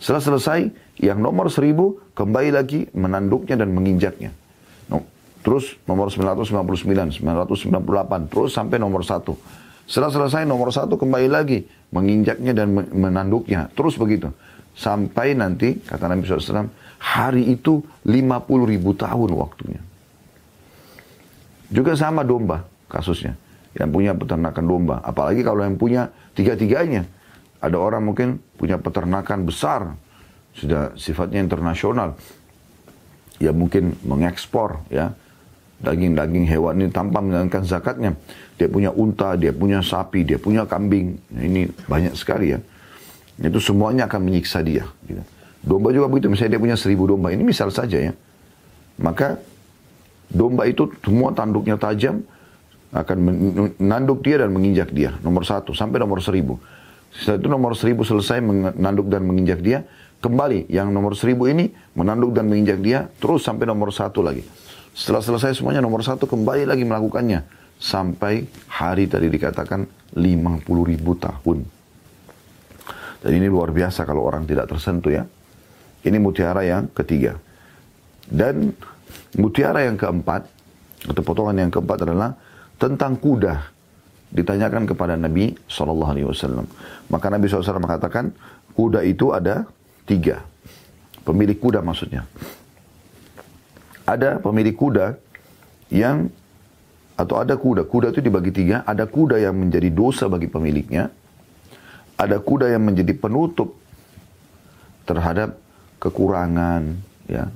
[0.02, 0.60] Setelah selesai,
[1.00, 4.36] yang nomor seribu kembali lagi menanduknya dan menginjaknya.
[5.42, 9.34] Terus nomor 999, 998, terus sampai nomor satu.
[9.90, 13.68] Setelah selesai nomor satu kembali lagi menginjaknya dan menanduknya.
[13.76, 14.32] Terus begitu.
[14.72, 19.84] Sampai nanti, kata Nabi SAW, hari itu 50 ribu tahun waktunya.
[21.72, 23.36] Juga sama domba kasusnya.
[23.72, 24.96] Yang punya peternakan domba.
[25.04, 27.08] Apalagi kalau yang punya tiga-tiganya.
[27.62, 29.96] Ada orang mungkin punya peternakan besar.
[30.52, 32.20] Sudah sifatnya internasional.
[33.40, 35.16] Ya mungkin mengekspor ya.
[35.82, 38.12] Daging-daging hewan ini tanpa menjalankan zakatnya.
[38.58, 41.18] Dia punya unta, dia punya sapi, dia punya kambing.
[41.34, 42.60] Nah, ini banyak sekali ya.
[43.42, 44.86] Itu semuanya akan menyiksa dia.
[45.06, 45.22] Gitu.
[45.66, 46.30] Domba juga begitu.
[46.30, 47.34] Misalnya dia punya seribu domba.
[47.34, 48.14] Ini misal saja ya.
[49.02, 49.42] Maka
[50.32, 52.24] Domba itu semua tanduknya tajam,
[52.96, 53.18] akan
[53.80, 55.12] menanduk dia dan menginjak dia.
[55.20, 56.56] Nomor satu sampai nomor seribu.
[57.12, 59.84] Setelah itu nomor seribu selesai menanduk dan menginjak dia,
[60.24, 64.48] kembali yang nomor seribu ini menanduk dan menginjak dia, terus sampai nomor satu lagi.
[64.92, 67.60] Setelah selesai semuanya nomor satu kembali lagi melakukannya.
[67.82, 71.66] Sampai hari tadi dikatakan 50 ribu tahun.
[73.22, 75.24] Dan ini luar biasa kalau orang tidak tersentuh ya.
[76.02, 77.38] Ini mutiara yang ketiga.
[78.26, 78.74] Dan
[79.40, 80.44] Mutiara yang keempat,
[81.08, 82.36] atau potongan yang keempat adalah
[82.76, 83.56] tentang kuda.
[84.32, 86.68] Ditanyakan kepada Nabi SAW.
[87.12, 88.32] Maka Nabi SAW mengatakan,
[88.76, 89.68] kuda itu ada
[90.08, 90.44] tiga.
[91.24, 92.28] Pemilik kuda maksudnya.
[94.06, 95.16] Ada pemilik kuda
[95.94, 96.30] yang
[97.20, 97.86] atau ada kuda.
[97.86, 98.82] Kuda itu dibagi tiga.
[98.88, 101.12] Ada kuda yang menjadi dosa bagi pemiliknya.
[102.18, 103.78] Ada kuda yang menjadi penutup
[105.06, 105.58] terhadap
[106.02, 106.98] kekurangan
[107.30, 107.50] ya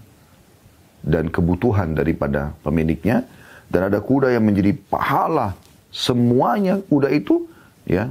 [1.05, 3.25] dan kebutuhan daripada pemiliknya
[3.69, 5.53] dan ada kuda yang menjadi pahala
[5.93, 7.45] semuanya kuda itu
[7.86, 8.10] ya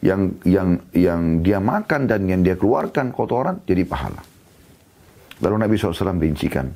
[0.00, 4.22] yang yang yang dia makan dan yang dia keluarkan kotoran jadi pahala.
[5.38, 6.70] Lalu Nabi SAW rincikan,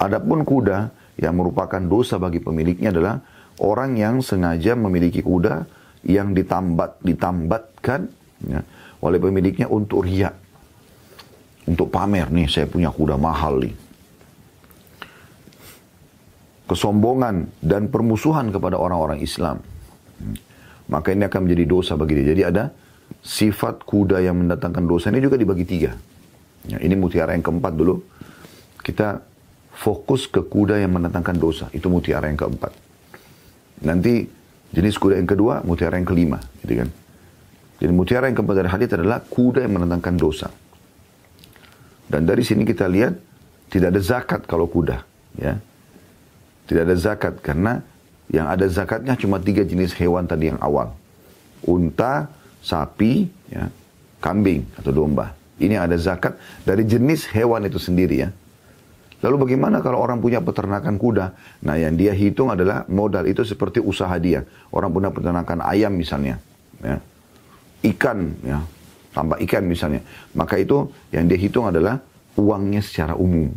[0.00, 3.20] adapun kuda yang merupakan dosa bagi pemiliknya adalah
[3.60, 5.68] orang yang sengaja memiliki kuda
[6.08, 8.08] yang ditambat ditambatkan
[8.48, 8.64] ya,
[9.04, 10.32] oleh pemiliknya untuk riak.
[11.68, 13.76] Untuk pamer nih saya punya kuda mahal nih.
[16.64, 19.60] Kesombongan dan permusuhan kepada orang-orang Islam.
[20.90, 22.32] Maka ini akan menjadi dosa bagi dia.
[22.32, 22.64] Jadi ada
[23.20, 25.92] sifat kuda yang mendatangkan dosa ini juga dibagi tiga.
[26.66, 28.00] Ya, ini mutiara yang keempat dulu.
[28.80, 29.29] Kita
[29.80, 31.72] fokus ke kuda yang mendatangkan dosa.
[31.72, 32.76] Itu mutiara yang keempat.
[33.80, 34.28] Nanti
[34.76, 36.36] jenis kuda yang kedua, mutiara yang kelima.
[36.60, 36.88] Gitu kan.
[37.80, 40.52] Jadi mutiara yang keempat dari hadis adalah kuda yang menentangkan dosa.
[42.12, 43.16] Dan dari sini kita lihat
[43.72, 45.00] tidak ada zakat kalau kuda,
[45.40, 45.56] ya.
[46.68, 47.80] Tidak ada zakat karena
[48.28, 50.92] yang ada zakatnya cuma tiga jenis hewan tadi yang awal.
[51.64, 52.28] Unta,
[52.60, 53.70] sapi, ya,
[54.20, 55.32] kambing atau domba.
[55.56, 58.30] Ini ada zakat dari jenis hewan itu sendiri ya.
[59.20, 61.36] Lalu bagaimana kalau orang punya peternakan kuda?
[61.60, 64.48] Nah yang dia hitung adalah modal itu seperti usaha dia.
[64.72, 66.40] Orang punya peternakan ayam misalnya.
[66.80, 66.96] Ya.
[67.84, 68.64] Ikan ya.
[69.12, 70.00] Tambah ikan misalnya.
[70.32, 72.00] Maka itu yang dia hitung adalah
[72.40, 73.52] uangnya secara umum.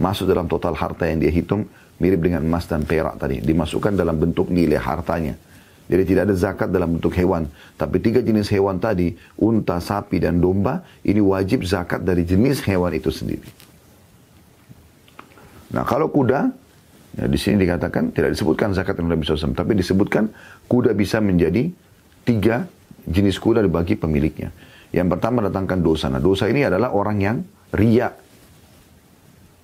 [0.00, 1.68] Masuk dalam total harta yang dia hitung
[2.00, 3.44] mirip dengan emas dan perak tadi.
[3.44, 5.36] Dimasukkan dalam bentuk nilai hartanya.
[5.92, 7.52] Jadi tidak ada zakat dalam bentuk hewan.
[7.76, 12.96] Tapi tiga jenis hewan tadi unta sapi dan domba ini wajib zakat dari jenis hewan
[12.96, 13.71] itu sendiri
[15.72, 16.52] nah kalau kuda
[17.16, 20.28] ya di sini dikatakan tidak disebutkan zakat yang Nabi SAW tapi disebutkan
[20.68, 21.68] kuda bisa menjadi
[22.22, 22.64] tiga
[23.06, 24.54] jenis kuda dibagi pemiliknya.
[24.92, 26.06] Yang pertama datangkan dosa.
[26.12, 27.36] Nah dosa ini adalah orang yang
[27.74, 28.12] ria.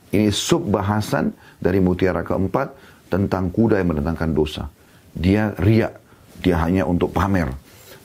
[0.08, 2.72] Ini sub bahasan dari mutiara keempat
[3.12, 4.64] tentang kuda yang mendatangkan dosa.
[5.12, 5.92] Dia ria.
[6.40, 7.52] Dia hanya untuk pamer.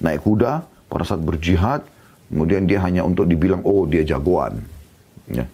[0.03, 1.87] Naik kuda pada saat berjihad.
[2.27, 4.57] Kemudian dia hanya untuk dibilang, oh dia jagoan.
[5.29, 5.45] Ya.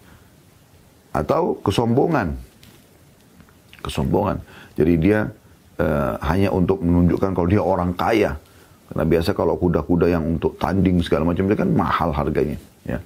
[1.10, 2.38] Atau kesombongan.
[3.82, 4.38] Kesombongan.
[4.78, 5.26] Jadi dia
[5.80, 8.38] uh, hanya untuk menunjukkan kalau dia orang kaya
[8.90, 12.58] karena biasa kalau kuda-kuda yang untuk tanding segala macam itu kan mahal harganya.
[12.82, 12.98] Ya.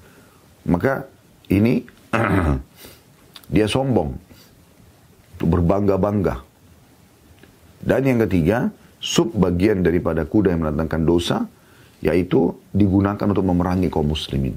[0.65, 1.05] Maka
[1.53, 1.85] ini
[3.55, 4.17] dia sombong.
[5.45, 6.41] Berbangga-bangga.
[7.85, 11.45] Dan yang ketiga, sub bagian daripada kuda yang mendatangkan dosa,
[12.01, 14.57] yaitu digunakan untuk memerangi kaum muslimin.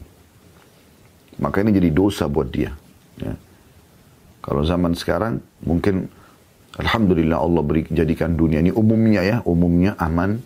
[1.43, 2.71] Maka ini jadi dosa buat dia.
[3.21, 3.33] Ya.
[4.41, 6.07] Kalau zaman sekarang, mungkin
[6.77, 10.37] Alhamdulillah Allah beri, jadikan dunia ini umumnya ya, umumnya aman,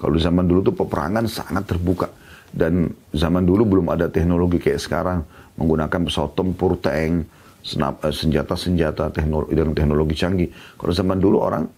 [0.00, 2.08] kalau zaman dulu tuh peperangan sangat terbuka.
[2.50, 5.22] Dan zaman dulu belum ada teknologi kayak sekarang.
[5.60, 7.28] Menggunakan pesawat tempur, tank,
[7.62, 10.48] eh, senjata-senjata teknologi, dan teknologi canggih.
[10.80, 11.68] Kalau zaman dulu orang,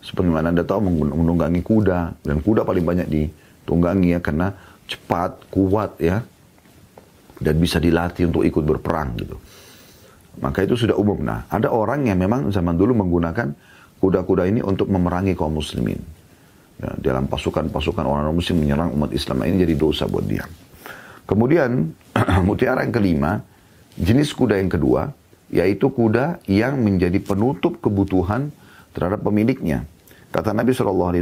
[0.00, 2.22] seperti mana Anda tahu, menunggangi kuda.
[2.22, 4.54] Dan kuda paling banyak ditunggangi ya, karena
[4.86, 6.22] cepat, kuat ya.
[7.42, 9.36] Dan bisa dilatih untuk ikut berperang gitu.
[10.42, 11.22] Maka itu sudah umum.
[11.22, 13.54] Nah, ada orang yang memang zaman dulu menggunakan
[14.02, 15.96] kuda-kuda ini untuk memerangi kaum muslimin
[16.82, 20.44] ya, dalam pasukan-pasukan orang muslim menyerang umat Islam ini jadi dosa buat dia.
[21.24, 21.94] Kemudian
[22.48, 23.40] mutiara yang kelima,
[23.96, 25.08] jenis kuda yang kedua,
[25.48, 28.50] yaitu kuda yang menjadi penutup kebutuhan
[28.92, 29.86] terhadap pemiliknya.
[30.34, 31.14] Kata Nabi SAW,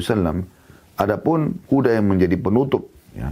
[0.97, 3.31] adapun kuda yang menjadi penutup ya,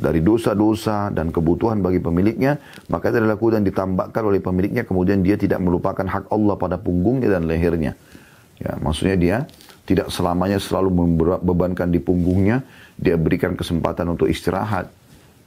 [0.00, 2.56] dari dosa-dosa dan kebutuhan bagi pemiliknya,
[2.88, 6.80] maka itu adalah kuda yang ditambahkan oleh pemiliknya, kemudian dia tidak melupakan hak Allah pada
[6.80, 7.92] punggungnya dan lehernya.
[8.56, 9.36] Ya, maksudnya dia
[9.84, 12.64] tidak selamanya selalu membebankan di punggungnya,
[12.96, 14.88] dia berikan kesempatan untuk istirahat.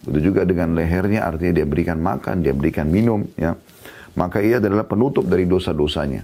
[0.06, 3.58] Begitu juga dengan lehernya, artinya dia berikan makan, dia berikan minum, ya.
[4.14, 6.22] Maka ia adalah penutup dari dosa-dosanya.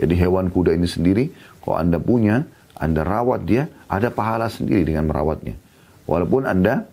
[0.00, 1.30] Jadi hewan kuda ini sendiri,
[1.62, 2.42] kalau Anda punya,
[2.74, 5.54] Anda rawat dia, ada pahala sendiri dengan merawatnya.
[6.08, 6.90] Walaupun Anda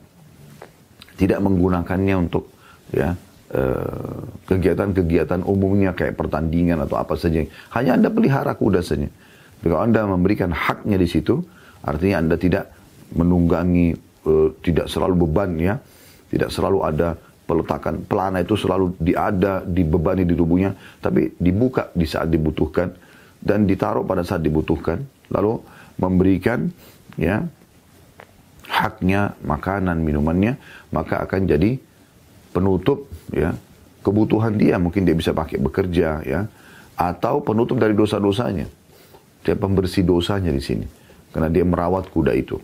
[1.20, 2.47] tidak menggunakannya untuk
[2.95, 3.11] ya
[3.51, 7.43] eh, kegiatan-kegiatan umumnya kayak pertandingan atau apa saja.
[7.76, 9.11] Hanya Anda pelihara kuda saja.
[9.59, 11.43] Kalau Anda memberikan haknya di situ,
[11.84, 12.72] artinya Anda tidak
[13.11, 13.91] menunggangi,
[14.24, 15.76] uh, tidak selalu beban ya,
[16.32, 22.30] tidak selalu ada peletakan pelana itu selalu diada, dibebani di tubuhnya, tapi dibuka di saat
[22.30, 22.93] dibutuhkan
[23.41, 25.01] dan ditaruh pada saat dibutuhkan,
[25.34, 25.59] lalu
[25.97, 26.70] memberikan
[27.17, 27.43] ya
[28.70, 30.55] haknya makanan minumannya,
[30.93, 31.82] maka akan jadi
[32.53, 33.57] penutup ya
[34.05, 36.47] kebutuhan dia mungkin dia bisa pakai bekerja ya
[36.95, 38.80] atau penutup dari dosa-dosanya
[39.43, 40.86] dia pembersih dosanya di sini.
[41.30, 42.57] Karena dia merawat kuda itu.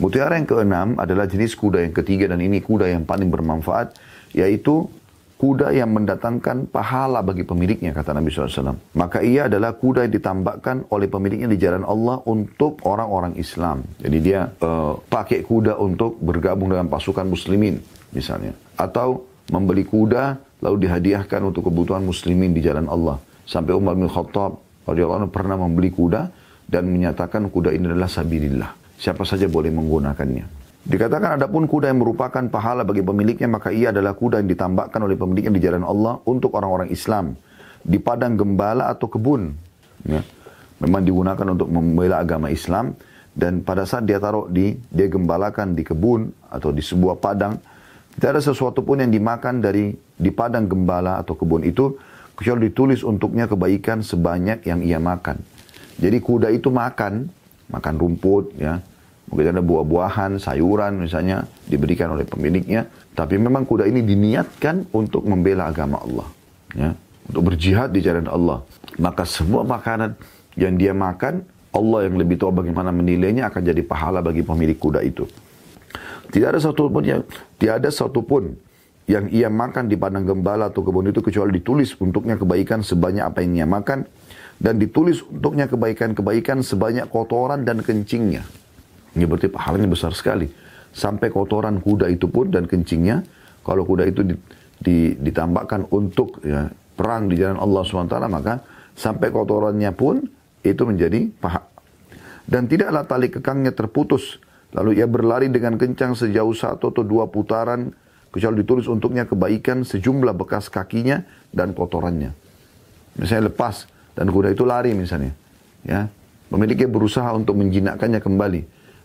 [0.00, 3.94] Mutiara yang keenam adalah jenis kuda yang ketiga dan ini kuda yang paling bermanfaat
[4.34, 4.90] yaitu
[5.34, 8.96] kuda yang mendatangkan pahala bagi pemiliknya kata Nabi SAW.
[8.96, 13.82] Maka ia adalah kuda yang ditambahkan oleh pemiliknya di jalan Allah untuk orang-orang Islam.
[13.98, 17.76] Jadi dia uh, pakai kuda untuk bergabung dengan pasukan muslimin
[18.14, 18.54] misalnya.
[18.78, 23.20] Atau membeli kuda lalu dihadiahkan untuk kebutuhan muslimin di jalan Allah.
[23.44, 24.56] Sampai Umar bin Khattab
[24.88, 26.32] radhiyallahu pernah membeli kuda
[26.64, 28.70] dan menyatakan kuda ini adalah sabilillah.
[28.96, 30.63] Siapa saja boleh menggunakannya.
[30.84, 35.16] Dikatakan adapun kuda yang merupakan pahala bagi pemiliknya maka ia adalah kuda yang ditambahkan oleh
[35.16, 37.32] pemiliknya di jalan Allah untuk orang-orang Islam
[37.80, 39.56] di padang gembala atau kebun.
[40.04, 40.20] Ya.
[40.84, 42.92] Memang digunakan untuk membela agama Islam
[43.32, 47.56] dan pada saat dia taruh di dia gembalakan di kebun atau di sebuah padang
[48.14, 51.96] tidak ada sesuatu pun yang dimakan dari di padang gembala atau kebun itu
[52.36, 55.40] kecuali ditulis untuknya kebaikan sebanyak yang ia makan.
[55.98, 57.30] Jadi kuda itu makan,
[57.70, 58.84] makan rumput ya,
[59.30, 62.86] Mungkin ada buah-buahan, sayuran misalnya diberikan oleh pemiliknya.
[63.16, 66.28] Tapi memang kuda ini diniatkan untuk membela agama Allah.
[66.74, 66.90] Ya,
[67.30, 68.62] untuk berjihad di jalan Allah.
[69.00, 70.18] Maka semua makanan
[70.58, 75.02] yang dia makan, Allah yang lebih tahu bagaimana menilainya akan jadi pahala bagi pemilik kuda
[75.02, 75.26] itu.
[76.30, 77.22] Tidak ada satu pun yang
[77.58, 78.54] tidak ada satu pun
[79.04, 83.44] yang ia makan di padang gembala atau kebun itu kecuali ditulis untuknya kebaikan sebanyak apa
[83.44, 84.08] yang ia makan
[84.58, 88.46] dan ditulis untuknya kebaikan-kebaikan sebanyak kotoran dan kencingnya.
[89.14, 90.50] Ini berarti pahalanya besar sekali.
[90.94, 93.22] Sampai kotoran kuda itu pun dan kencingnya,
[93.66, 94.34] kalau kuda itu di,
[94.78, 98.62] di, ditambahkan untuk ya, perang di jalan Allah SWT, maka
[98.94, 100.22] sampai kotorannya pun
[100.62, 101.62] itu menjadi paha.
[102.46, 104.38] Dan tidaklah tali kekangnya terputus.
[104.74, 107.94] Lalu ia berlari dengan kencang sejauh satu atau dua putaran,
[108.34, 111.22] kecuali ditulis untuknya kebaikan sejumlah bekas kakinya
[111.54, 112.34] dan kotorannya.
[113.14, 113.86] Misalnya lepas
[114.18, 115.30] dan kuda itu lari misalnya.
[115.86, 116.10] Ya,
[116.54, 118.60] Pemiliknya berusaha untuk menjinakkannya kembali.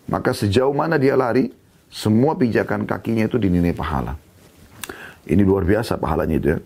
[0.08, 1.50] Maka sejauh mana dia lari,
[1.90, 4.14] semua pijakan kakinya itu dinilai pahala.
[5.26, 6.58] Ini luar biasa pahalanya itu ya.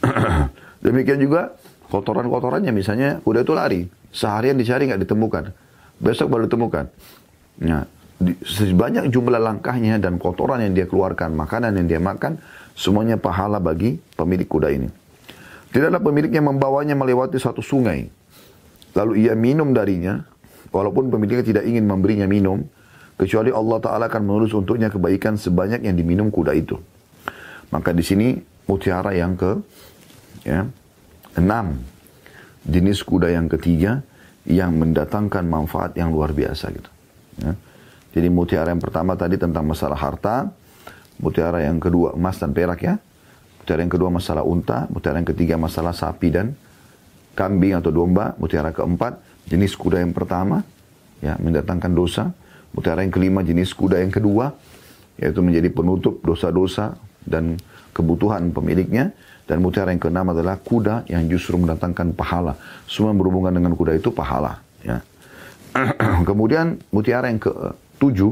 [0.84, 1.54] Demikian juga
[1.92, 3.80] kotoran-kotorannya misalnya kuda itu lari.
[4.10, 5.44] Seharian dicari nggak ditemukan.
[6.00, 6.84] Besok baru ditemukan.
[7.60, 7.84] Nah,
[8.44, 12.40] sebanyak jumlah langkahnya dan kotoran yang dia keluarkan, makanan yang dia makan,
[12.72, 14.88] semuanya pahala bagi pemilik kuda ini.
[15.70, 18.10] Tidaklah pemiliknya membawanya melewati satu sungai.
[18.96, 20.24] Lalu ia minum darinya,
[20.74, 22.66] walaupun pemiliknya tidak ingin memberinya minum,
[23.20, 26.80] kecuali Allah Ta'ala akan menulis untuknya kebaikan sebanyak yang diminum kuda itu.
[27.68, 29.60] Maka di sini mutiara yang ke
[30.48, 30.64] ya,
[31.36, 31.76] enam
[32.64, 34.00] jenis kuda yang ketiga
[34.48, 36.90] yang mendatangkan manfaat yang luar biasa gitu.
[37.44, 37.52] Ya.
[38.16, 40.48] Jadi mutiara yang pertama tadi tentang masalah harta,
[41.20, 42.96] mutiara yang kedua emas dan perak ya,
[43.60, 46.56] mutiara yang kedua masalah unta, mutiara yang ketiga masalah sapi dan
[47.36, 50.64] kambing atau domba, mutiara keempat jenis kuda yang pertama
[51.20, 52.32] ya mendatangkan dosa,
[52.70, 54.54] Mutiara yang kelima jenis kuda yang kedua,
[55.18, 56.94] yaitu menjadi penutup dosa-dosa
[57.26, 57.58] dan
[57.92, 59.12] kebutuhan pemiliknya.
[59.50, 62.54] Dan mutiara yang keenam adalah kuda yang justru mendatangkan pahala.
[62.86, 64.62] Semua berhubungan dengan kuda itu pahala.
[64.86, 65.02] Ya.
[66.28, 68.30] Kemudian mutiara yang ketujuh,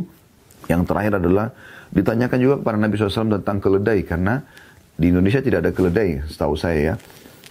[0.70, 1.50] yang terakhir adalah
[1.90, 4.06] ditanyakan juga kepada Nabi SAW tentang keledai.
[4.06, 4.38] Karena
[4.94, 6.94] di Indonesia tidak ada keledai, setahu saya ya.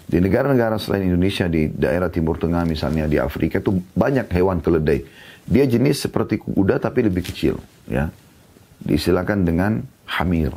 [0.07, 5.03] Di negara-negara selain Indonesia, di daerah Timur Tengah misalnya, di Afrika itu banyak hewan keledai.
[5.47, 7.55] Dia jenis seperti kuda tapi lebih kecil,
[7.87, 8.11] ya.
[8.83, 9.71] Disilakan dengan
[10.05, 10.51] hamir.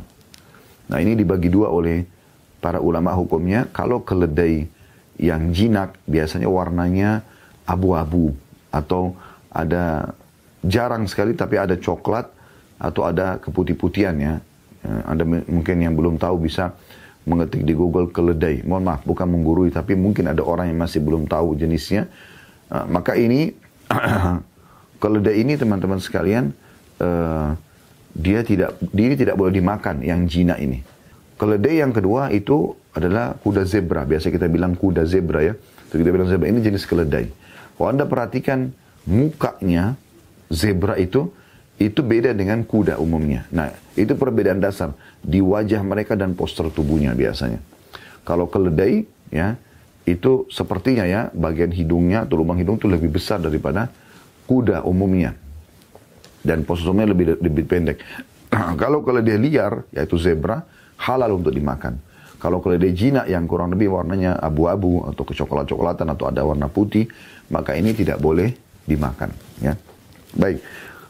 [0.91, 2.03] Nah ini dibagi dua oleh
[2.59, 3.71] para ulama hukumnya.
[3.71, 4.67] Kalau keledai
[5.15, 7.23] yang jinak biasanya warnanya
[7.63, 8.35] abu-abu
[8.67, 9.15] atau
[9.47, 10.11] ada
[10.61, 12.27] jarang sekali tapi ada coklat
[12.77, 14.33] atau ada keputih-putihan ya.
[14.83, 16.75] Ada mungkin yang belum tahu bisa
[17.23, 18.65] mengetik di Google keledai.
[18.65, 22.09] Mohon maaf, bukan menggurui, tapi mungkin ada orang yang masih belum tahu jenisnya.
[22.71, 23.53] maka ini
[25.01, 26.53] Keledai ini teman-teman sekalian,
[27.01, 27.57] uh,
[28.13, 30.85] dia tidak dia tidak boleh dimakan yang jinak ini.
[31.41, 34.05] Keledai yang kedua itu adalah kuda zebra.
[34.05, 35.57] Biasa kita bilang kuda zebra ya.
[35.89, 37.33] Itu kita bilang zebra ini jenis keledai.
[37.73, 38.69] Kalau anda perhatikan
[39.09, 39.97] mukanya
[40.53, 41.33] zebra itu
[41.81, 43.49] itu beda dengan kuda umumnya.
[43.49, 47.57] Nah, itu perbedaan dasar di wajah mereka dan poster tubuhnya biasanya.
[48.21, 49.01] Kalau keledai
[49.33, 49.57] ya
[50.05, 53.89] itu sepertinya ya bagian hidungnya atau lubang hidung itu lebih besar daripada
[54.45, 55.33] kuda umumnya.
[56.41, 57.97] Dan posturnya lebih lebih pendek.
[58.81, 60.65] kalau keledai liar, yaitu zebra,
[61.01, 61.97] halal untuk dimakan.
[62.41, 67.05] Kalau keledai jinak yang kurang lebih warnanya abu-abu atau kecoklat-coklatan atau ada warna putih,
[67.53, 68.49] maka ini tidak boleh
[68.89, 69.29] dimakan.
[69.61, 69.77] Ya.
[70.33, 70.57] Baik.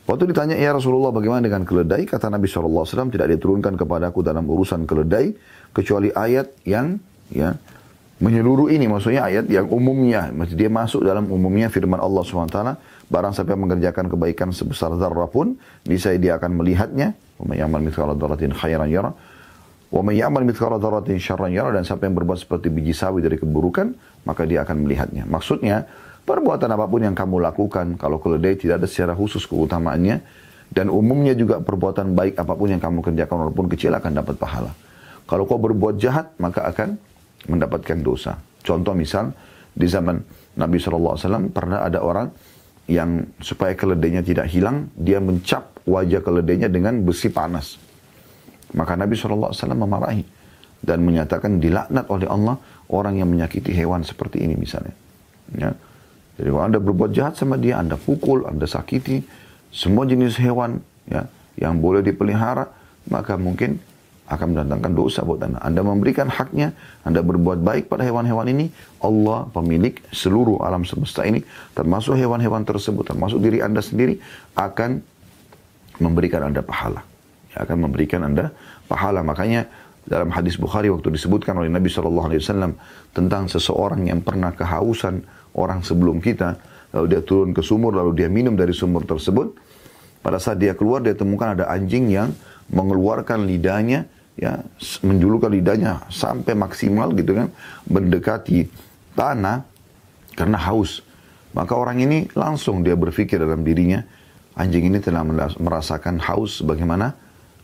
[0.03, 2.03] Waktu ditanya, ya Rasulullah bagaimana dengan keledai?
[2.03, 5.31] Kata Nabi SAW, tidak diturunkan kepadaku dalam urusan keledai,
[5.71, 6.99] kecuali ayat yang
[7.31, 7.55] ya
[8.21, 12.59] menyeluruh ini maksudnya ayat yang umumnya dia masuk dalam umumnya firman Allah SWT
[13.11, 17.11] barang siapa mengerjakan kebaikan sebesar zarrah pun niscaya dia akan melihatnya.
[17.35, 19.11] Wa may ya'mal mithqala dzarratin khairan yara.
[19.91, 21.75] Wa may ya'mal mithqala dzarratin syarran yara.
[21.75, 23.91] Dan siapa yang berbuat seperti biji sawi dari keburukan
[24.23, 25.27] maka dia akan melihatnya.
[25.27, 25.83] Maksudnya
[26.23, 30.23] perbuatan apa pun yang kamu lakukan kalau keledai tidak ada secara khusus keutamaannya
[30.71, 34.71] dan umumnya juga perbuatan baik apa pun yang kamu kerjakan walaupun kecil akan dapat pahala.
[35.27, 36.95] Kalau kau berbuat jahat maka akan
[37.51, 38.39] mendapatkan dosa.
[38.63, 39.35] Contoh misal
[39.75, 40.15] di zaman
[40.55, 42.31] Nabi SAW pernah ada orang
[42.89, 47.77] yang supaya keledainya tidak hilang, dia mencap wajah keledainya dengan besi panas.
[48.71, 50.23] Maka Nabi SAW memarahi
[50.81, 52.55] dan menyatakan dilaknat oleh Allah
[52.89, 54.95] orang yang menyakiti hewan seperti ini misalnya.
[55.53, 55.71] Ya.
[56.39, 59.21] Jadi kalau Anda berbuat jahat sama dia, Anda pukul, Anda sakiti,
[59.69, 61.27] semua jenis hewan ya
[61.59, 62.65] yang boleh dipelihara,
[63.11, 63.77] maka mungkin
[64.31, 65.59] akan mendatangkan dosa buat Anda.
[65.59, 66.71] Anda memberikan haknya,
[67.03, 68.71] Anda berbuat baik pada hewan-hewan ini,
[69.03, 71.43] Allah pemilik seluruh alam semesta ini,
[71.75, 74.23] termasuk hewan-hewan tersebut, termasuk diri Anda sendiri,
[74.55, 75.03] akan
[75.99, 77.03] memberikan Anda pahala.
[77.51, 78.55] Ya, akan memberikan Anda
[78.87, 79.19] pahala.
[79.19, 79.67] Makanya
[80.07, 82.31] dalam hadis Bukhari waktu disebutkan oleh Nabi SAW
[83.11, 85.27] tentang seseorang yang pernah kehausan
[85.59, 86.55] orang sebelum kita,
[86.95, 89.51] lalu dia turun ke sumur, lalu dia minum dari sumur tersebut,
[90.23, 92.31] pada saat dia keluar, dia temukan ada anjing yang
[92.71, 94.07] mengeluarkan lidahnya
[94.41, 94.65] ya
[95.05, 97.53] menjulurkan lidahnya sampai maksimal gitu kan
[97.85, 98.65] mendekati
[99.13, 99.61] tanah
[100.33, 101.05] karena haus.
[101.53, 104.01] Maka orang ini langsung dia berpikir dalam dirinya
[104.57, 105.21] anjing ini telah
[105.61, 107.13] merasakan haus bagaimana?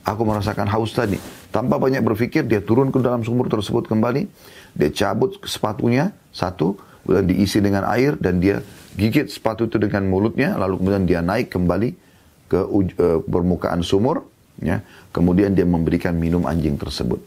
[0.08, 1.20] Aku merasakan haus tadi.
[1.52, 4.24] Tanpa banyak berpikir dia turun ke dalam sumur tersebut kembali.
[4.72, 8.62] Dia cabut sepatunya satu kemudian diisi dengan air dan dia
[9.00, 11.96] gigit sepatu itu dengan mulutnya lalu kemudian dia naik kembali
[12.52, 14.82] ke uh, permukaan sumur Ya,
[15.14, 17.22] kemudian dia memberikan minum anjing tersebut.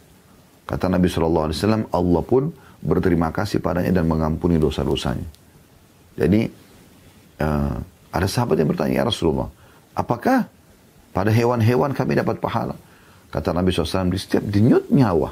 [0.66, 2.50] Kata Nabi Wasallam, Allah pun
[2.82, 5.26] berterima kasih padanya dan mengampuni dosa-dosanya.
[6.18, 6.50] Jadi
[7.38, 7.76] uh,
[8.10, 9.46] ada sahabat yang bertanya ya Rasulullah,
[9.94, 10.50] apakah
[11.14, 12.74] pada hewan-hewan kami dapat pahala?
[13.30, 15.30] Kata Nabi SAW, di setiap denyut nyawa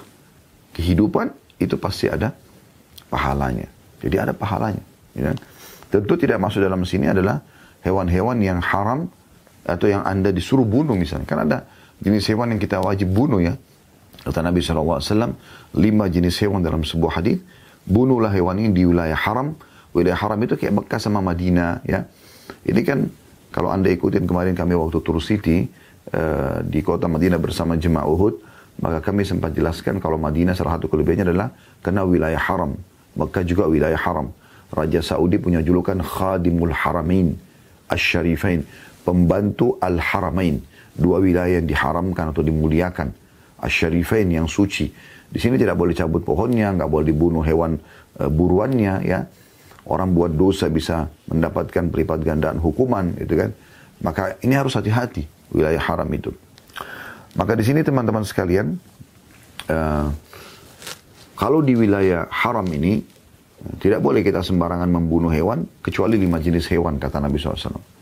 [0.70, 2.30] kehidupan itu pasti ada
[3.10, 3.66] pahalanya.
[3.98, 4.82] Jadi ada pahalanya.
[5.18, 5.34] Ya.
[5.90, 7.42] Tentu tidak masuk dalam sini adalah
[7.82, 9.10] hewan-hewan yang haram
[9.66, 11.26] atau yang anda disuruh bunuh misalnya.
[11.26, 11.66] Kan ada
[12.02, 13.54] jenis hewan yang kita wajib bunuh ya.
[14.22, 15.00] Kata Nabi SAW,
[15.78, 17.38] lima jenis hewan dalam sebuah hadis
[17.88, 19.56] bunuhlah hewan ini di wilayah haram.
[19.96, 22.04] Wilayah haram itu kayak Mekah sama Madinah ya.
[22.66, 23.08] Ini kan
[23.48, 25.64] kalau anda ikutin kemarin kami waktu Tur City
[26.12, 28.36] uh, di kota Madinah bersama jemaah Uhud,
[28.84, 31.48] maka kami sempat jelaskan kalau Madinah salah satu kelebihannya adalah
[31.80, 32.76] kena wilayah haram.
[33.16, 34.28] Mekah juga wilayah haram.
[34.68, 37.32] Raja Saudi punya julukan Khadimul Haramain
[37.88, 38.68] Ash-Sharifain,
[39.00, 40.60] pembantu Al-Haramain
[40.98, 43.14] dua wilayah yang diharamkan atau dimuliakan.
[43.62, 44.90] Asyarifain yang suci.
[45.28, 47.78] Di sini tidak boleh cabut pohonnya, nggak boleh dibunuh hewan
[48.18, 49.22] e, buruannya ya.
[49.88, 53.50] Orang buat dosa bisa mendapatkan pelipat gandaan hukuman itu kan.
[54.04, 56.30] Maka ini harus hati-hati wilayah haram itu.
[57.34, 58.76] Maka di sini teman-teman sekalian,
[59.72, 60.06] uh,
[61.38, 63.00] kalau di wilayah haram ini
[63.78, 67.97] tidak boleh kita sembarangan membunuh hewan kecuali lima jenis hewan kata Nabi SAW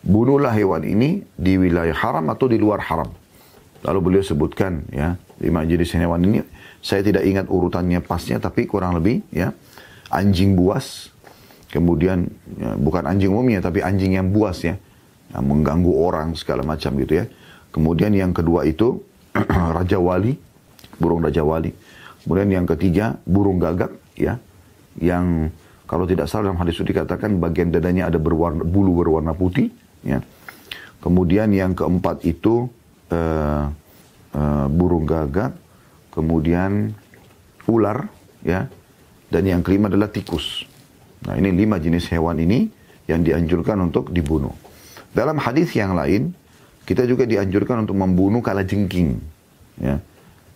[0.00, 3.08] bunuhlah hewan ini di wilayah haram atau di luar haram.
[3.80, 6.40] Lalu beliau sebutkan ya lima jenis hewan ini.
[6.80, 9.52] Saya tidak ingat urutannya pasnya tapi kurang lebih ya
[10.10, 11.12] anjing buas,
[11.70, 14.76] kemudian ya, bukan anjing umumnya tapi anjing yang buas ya,
[15.32, 17.24] yang mengganggu orang segala macam gitu ya.
[17.70, 19.00] Kemudian yang kedua itu
[19.76, 20.34] raja wali,
[20.98, 21.70] burung raja wali.
[22.24, 24.36] Kemudian yang ketiga burung gagak ya,
[24.98, 25.48] yang
[25.88, 29.70] kalau tidak salah dalam hadis itu dikatakan bagian dadanya ada berwarna, bulu berwarna putih
[30.06, 30.24] Ya.
[31.00, 32.68] Kemudian yang keempat itu
[33.08, 33.72] uh,
[34.36, 35.56] uh, burung gagak,
[36.12, 36.92] kemudian
[37.64, 38.08] ular,
[38.44, 38.68] ya,
[39.32, 40.68] dan yang kelima adalah tikus.
[41.24, 42.68] Nah ini lima jenis hewan ini
[43.08, 44.52] yang dianjurkan untuk dibunuh.
[45.10, 46.36] Dalam hadis yang lain,
[46.84, 49.18] kita juga dianjurkan untuk membunuh kala jengking,
[49.80, 49.98] ya,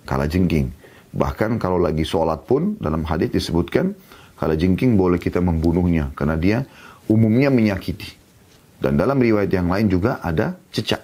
[0.04, 0.70] kala jengking.
[1.14, 3.94] Bahkan kalau lagi sholat pun dalam hadis disebutkan
[4.34, 6.58] kala jengking boleh kita membunuhnya karena dia
[7.06, 8.23] umumnya menyakiti.
[8.84, 11.00] Dan dalam riwayat yang lain juga ada cecak.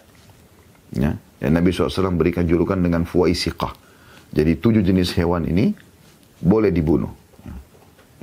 [1.00, 1.16] Ya.
[1.40, 3.72] Dan Nabi SAW berikan julukan dengan fuwaisiqah.
[4.36, 5.72] Jadi tujuh jenis hewan ini
[6.44, 7.08] boleh dibunuh.
[7.40, 7.56] Ya.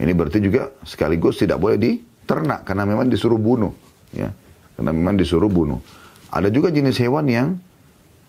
[0.05, 3.73] Ini berarti juga sekaligus tidak boleh diternak karena memang disuruh bunuh.
[4.13, 4.29] Ya.
[4.77, 5.81] Karena memang disuruh bunuh.
[6.29, 7.57] Ada juga jenis hewan yang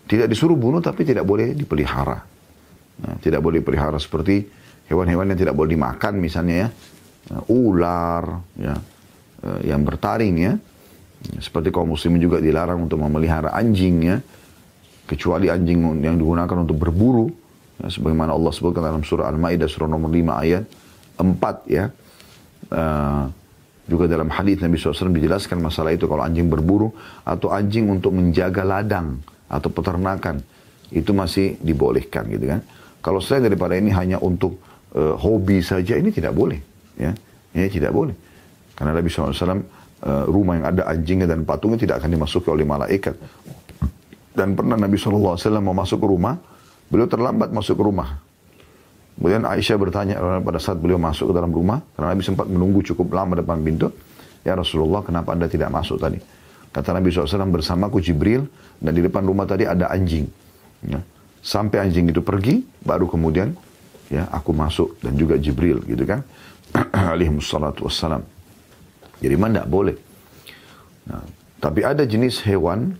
[0.09, 2.25] tidak disuruh bunuh tapi tidak boleh dipelihara.
[3.05, 4.49] Nah, tidak boleh dipelihara seperti
[4.89, 6.69] hewan-hewan yang tidak boleh dimakan misalnya ya.
[7.29, 8.23] Nah, ular
[8.57, 8.73] ya.
[9.45, 10.57] Eh, yang bertaring ya
[11.39, 14.17] seperti kaum muslimin juga dilarang untuk memelihara anjing ya.
[15.09, 17.27] Kecuali anjing yang digunakan untuk berburu.
[17.79, 20.63] Ya, sebagaimana Allah sebutkan dalam surah Al-Ma'idah surah nomor 5 ayat
[21.19, 21.91] empat ya.
[22.69, 23.25] Uh,
[23.89, 26.93] juga dalam hadis Nabi SAW dijelaskan masalah itu kalau anjing berburu
[27.25, 29.17] atau anjing untuk menjaga ladang
[29.49, 30.37] atau peternakan
[30.93, 32.61] itu masih dibolehkan gitu kan.
[33.01, 34.61] Kalau selain daripada ini hanya untuk
[34.93, 36.61] uh, hobi saja ini tidak boleh
[37.01, 37.11] ya.
[37.49, 38.13] Ini tidak boleh.
[38.77, 39.33] Karena Nabi SAW
[40.03, 43.15] uh, rumah yang ada anjingnya dan patungnya tidak akan dimasuki oleh malaikat.
[44.33, 46.39] Dan pernah Nabi SAW mau masuk ke rumah,
[46.87, 48.09] beliau terlambat masuk ke rumah.
[49.19, 53.11] Kemudian Aisyah bertanya pada saat beliau masuk ke dalam rumah, karena Nabi sempat menunggu cukup
[53.11, 53.91] lama depan pintu.
[54.47, 56.23] Ya Rasulullah, kenapa anda tidak masuk tadi?
[56.71, 58.47] Kata Nabi SAW, bersamaku Jibril,
[58.79, 60.23] dan di depan rumah tadi ada anjing.
[60.87, 61.03] Ya.
[61.43, 63.51] Sampai anjing itu pergi, baru kemudian
[64.07, 66.23] ya aku masuk dan juga Jibril gitu kan.
[67.11, 68.23] Alaihi wassalam.
[69.19, 69.95] Jadi memang tidak boleh.
[71.07, 71.23] Nah,
[71.59, 72.95] tapi ada jenis hewan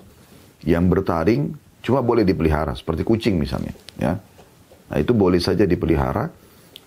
[0.67, 4.19] yang bertaring cuma boleh dipelihara seperti kucing misalnya ya
[4.89, 6.33] Nah itu boleh saja dipelihara,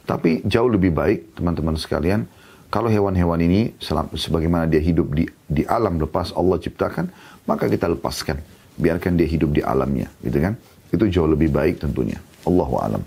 [0.03, 2.27] tapi jauh lebih baik teman-teman sekalian
[2.67, 3.79] kalau hewan-hewan ini
[4.17, 7.07] sebagaimana dia hidup di, di alam lepas Allah ciptakan,
[7.47, 8.43] maka kita lepaskan.
[8.75, 10.57] Biarkan dia hidup di alamnya, gitu kan?
[10.91, 12.19] Itu jauh lebih baik tentunya.
[12.49, 13.03] Allahu alam.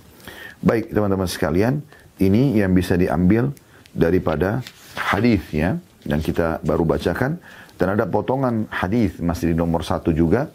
[0.61, 1.81] Baik teman-teman sekalian,
[2.21, 3.51] ini yang bisa diambil
[3.91, 4.61] daripada
[4.95, 5.75] hadis ya,
[6.05, 7.37] yang kita baru bacakan.
[7.75, 10.47] Dan ada potongan hadis masih di nomor satu juga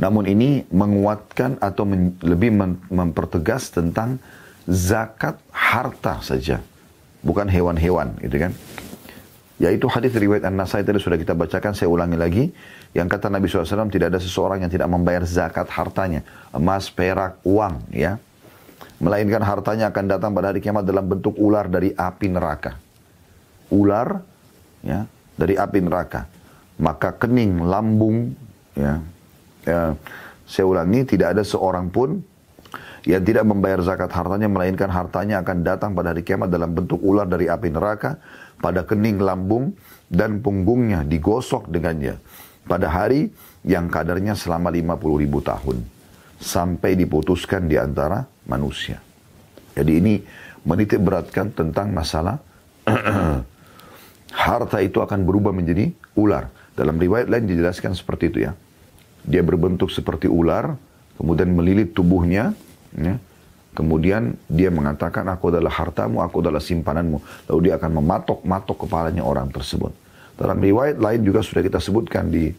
[0.00, 4.16] namun ini menguatkan atau men, lebih mem, mempertegas tentang
[4.64, 6.64] zakat harta saja.
[7.20, 8.52] Bukan hewan-hewan gitu kan.
[9.60, 12.44] Yaitu hadis riwayat An-Nasai tadi sudah kita bacakan, saya ulangi lagi.
[12.96, 16.26] Yang kata Nabi SAW tidak ada seseorang yang tidak membayar zakat hartanya.
[16.50, 18.18] Emas, perak, uang ya.
[18.98, 22.81] Melainkan hartanya akan datang pada hari kiamat dalam bentuk ular dari api neraka.
[23.72, 24.20] Ular
[24.84, 26.28] ya dari api neraka.
[26.82, 28.34] Maka kening, lambung,
[28.76, 29.00] ya,
[29.62, 29.94] Ya,
[30.42, 32.18] saya ulangi, tidak ada seorang pun
[33.06, 37.26] yang tidak membayar zakat hartanya, melainkan hartanya akan datang pada hari kiamat dalam bentuk ular
[37.26, 38.18] dari api neraka,
[38.58, 39.74] pada kening lambung
[40.10, 42.18] dan punggungnya digosok dengannya.
[42.62, 43.30] Pada hari
[43.66, 45.82] yang kadarnya selama 50 ribu tahun.
[46.42, 48.98] Sampai diputuskan di antara manusia.
[49.74, 50.14] Jadi ini
[50.66, 52.38] menitik beratkan tentang masalah
[54.32, 56.48] harta itu akan berubah menjadi ular.
[56.72, 58.52] Dalam riwayat lain dijelaskan seperti itu ya
[59.22, 60.74] dia berbentuk seperti ular,
[61.18, 62.54] kemudian melilit tubuhnya,
[62.94, 63.16] ya.
[63.72, 69.48] kemudian dia mengatakan aku adalah hartamu, aku adalah simpananmu, lalu dia akan mematok-matok kepalanya orang
[69.54, 69.94] tersebut.
[70.34, 72.50] Dalam riwayat lain juga sudah kita sebutkan di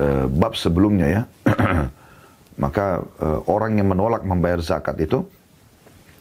[0.00, 1.22] uh, bab sebelumnya ya,
[2.64, 5.28] maka uh, orang yang menolak membayar zakat itu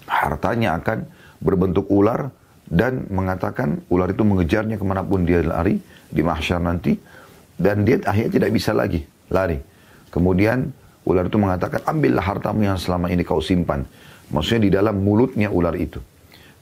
[0.03, 1.07] hartanya akan
[1.39, 2.27] berbentuk ular
[2.67, 6.95] dan mengatakan ular itu mengejarnya ke mana pun dia lari di mahsyar nanti
[7.55, 9.01] dan dia akhirnya tidak bisa lagi
[9.31, 9.59] lari
[10.17, 10.71] Kemudian
[11.07, 13.83] ular itu mengatakan, ambillah hartamu yang selama ini kau simpan.
[14.31, 15.99] Maksudnya di dalam mulutnya ular itu.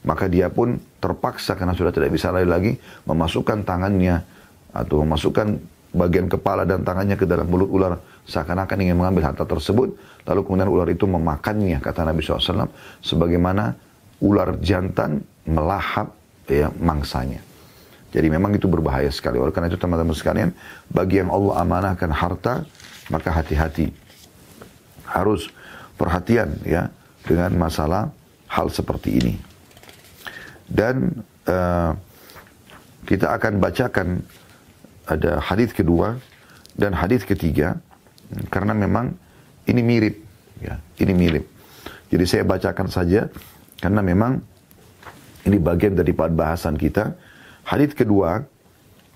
[0.06, 2.72] Maka dia pun terpaksa karena sudah tidak bisa lari lagi,
[3.08, 4.22] memasukkan tangannya
[4.70, 5.58] atau memasukkan
[5.96, 7.96] bagian kepala dan tangannya ke dalam mulut ular
[8.28, 9.98] seakan-akan ingin mengambil harta tersebut.
[10.26, 12.70] Lalu kemudian ular itu memakannya, kata Nabi SAW,
[13.02, 13.74] sebagaimana
[14.22, 16.12] ular jantan melahap
[16.50, 17.40] ya, mangsanya.
[18.10, 19.36] Jadi memang itu berbahaya sekali.
[19.36, 20.50] Oleh karena itu teman-teman sekalian,
[20.90, 22.64] bagi yang Allah amanahkan harta,
[23.10, 23.90] maka hati-hati.
[25.06, 25.50] Harus
[25.96, 26.90] perhatian ya
[27.24, 28.10] dengan masalah
[28.50, 29.34] hal seperti ini.
[30.66, 31.94] Dan uh,
[33.06, 34.22] kita akan bacakan
[35.06, 36.18] ada hadis kedua
[36.74, 37.78] dan hadis ketiga
[38.50, 39.14] karena memang
[39.70, 40.16] ini mirip
[40.58, 41.44] ya, ini mirip.
[42.10, 43.30] Jadi saya bacakan saja
[43.78, 44.42] karena memang
[45.46, 47.14] ini bagian dari bahasan kita.
[47.62, 48.42] Hadis kedua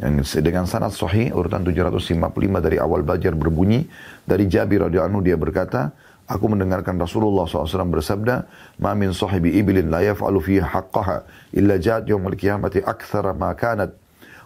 [0.00, 2.16] yang dengan sanad sahih urutan 755
[2.64, 3.84] dari awal belajar berbunyi
[4.24, 5.92] dari Jabir radhiyallahu anhu dia berkata
[6.24, 8.48] aku mendengarkan Rasulullah SAW bersabda
[8.80, 13.92] ma min sahibi ibilin la yaf'alu fiha haqqaha illa ja'at yawmal qiyamati akthara ma kanat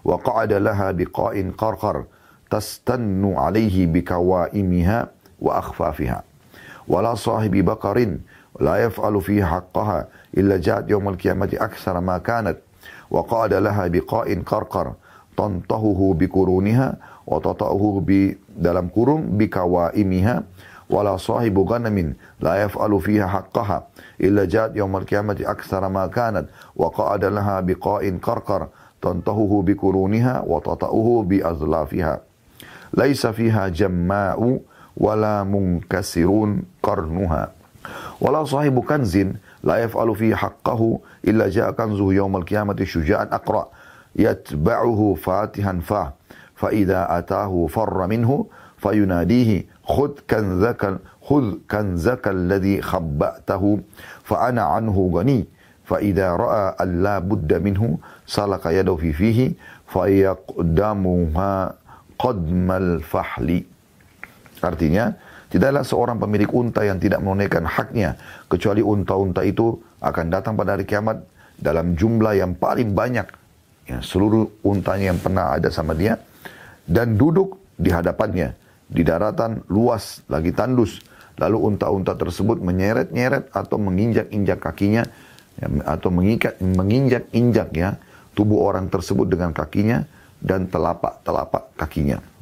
[0.02, 2.10] wa qa'ada laha biqa'in qarqar
[2.50, 4.98] tastannu alaihi bikawaimiha
[5.38, 6.18] wa akhfafiha
[6.90, 8.26] wala sahibi baqarin
[8.58, 12.58] la yaf'alu fiha haqqaha illa ja'at yawmal qiyamati akthara ma kanat
[13.10, 14.94] wa qa'ada laha biqa'in qarqar
[15.36, 16.88] tantahuhu bikuruniha
[17.26, 20.42] wa tata'uhu bi dalam kurung bikawaimiha
[20.90, 22.14] wala sahibu ghanamin
[22.44, 23.88] la yaf'alu fiha haqqaha
[24.20, 28.68] illa jat yawmal qiyamati aktsara ma kanat wa qa'ada laha biqa'in qarqar
[29.00, 32.20] tantahuhu bikuruniha wa tata'uhu bi azlafiha
[32.94, 34.60] laisa fiha jamma'u
[39.64, 43.66] la yaf'alu fiha haqqahu illa ja'a kanzuhu yawmal qiyamati syuja'an aqra'
[44.14, 46.12] يتبعه فاتحا فاه.
[46.54, 48.46] فإذا أتاه فر منه
[48.78, 49.50] فيناديه
[49.82, 50.82] خذ كنزك
[51.22, 53.64] خذ كنزك الذي خبأته
[54.22, 55.40] فأنا عنه غني.
[55.84, 59.52] فإذا رأى أن لا بد منه سلك يده في فيه
[59.90, 61.74] فيقدمها
[62.18, 63.64] قدم الفحل.
[64.62, 65.18] Artinya,
[65.54, 68.18] tidaklah seorang pemilik unta yang tidak menunaikan haknya,
[68.50, 71.22] kecuali unta-unta itu akan datang pada hari kiamat
[71.54, 73.30] dalam jumlah yang paling banyak.
[73.86, 76.18] Ya, seluruh untanya yang pernah ada sama dia.
[76.82, 78.58] Dan duduk di hadapannya,
[78.90, 80.98] di daratan luas, lagi tandus.
[81.38, 85.06] Lalu unta-unta tersebut menyeret-nyeret atau menginjak-injak kakinya
[85.54, 87.94] ya, atau mengikat, menginjak-injak ya
[88.34, 90.02] tubuh orang tersebut dengan kakinya
[90.42, 92.33] dan telapak-telapak kakinya.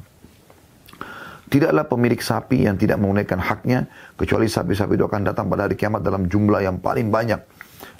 [1.53, 3.85] Tidaklah pemilik sapi yang tidak menunaikan haknya,
[4.17, 7.37] kecuali sapi-sapi itu akan datang pada hari kiamat dalam jumlah yang paling banyak.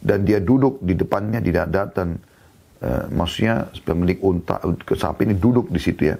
[0.02, 2.18] Dan dia duduk di depannya, di dan
[2.82, 4.58] uh, maksudnya pemilik unta,
[4.98, 6.18] sapi ini duduk di situ ya.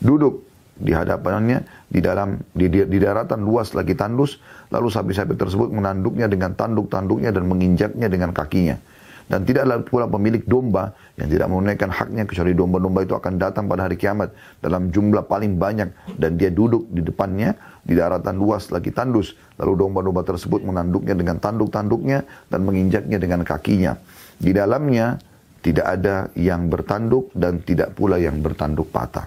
[0.00, 0.48] Duduk
[0.80, 1.60] di hadapannya,
[1.92, 4.40] di dalam di, di, di daratan luas lagi tandus,
[4.72, 8.80] lalu sapi-sapi tersebut menanduknya dengan tanduk-tanduknya dan menginjaknya dengan kakinya
[9.26, 13.90] dan tidaklah pula pemilik domba yang tidak menunaikan haknya kecuali domba-domba itu akan datang pada
[13.90, 14.30] hari kiamat
[14.62, 15.90] dalam jumlah paling banyak.
[16.14, 19.34] Dan dia duduk di depannya di daratan luas lagi tandus.
[19.58, 23.98] Lalu domba-domba tersebut menanduknya dengan tanduk-tanduknya dan menginjaknya dengan kakinya.
[24.38, 25.18] Di dalamnya
[25.58, 29.26] tidak ada yang bertanduk dan tidak pula yang bertanduk patah.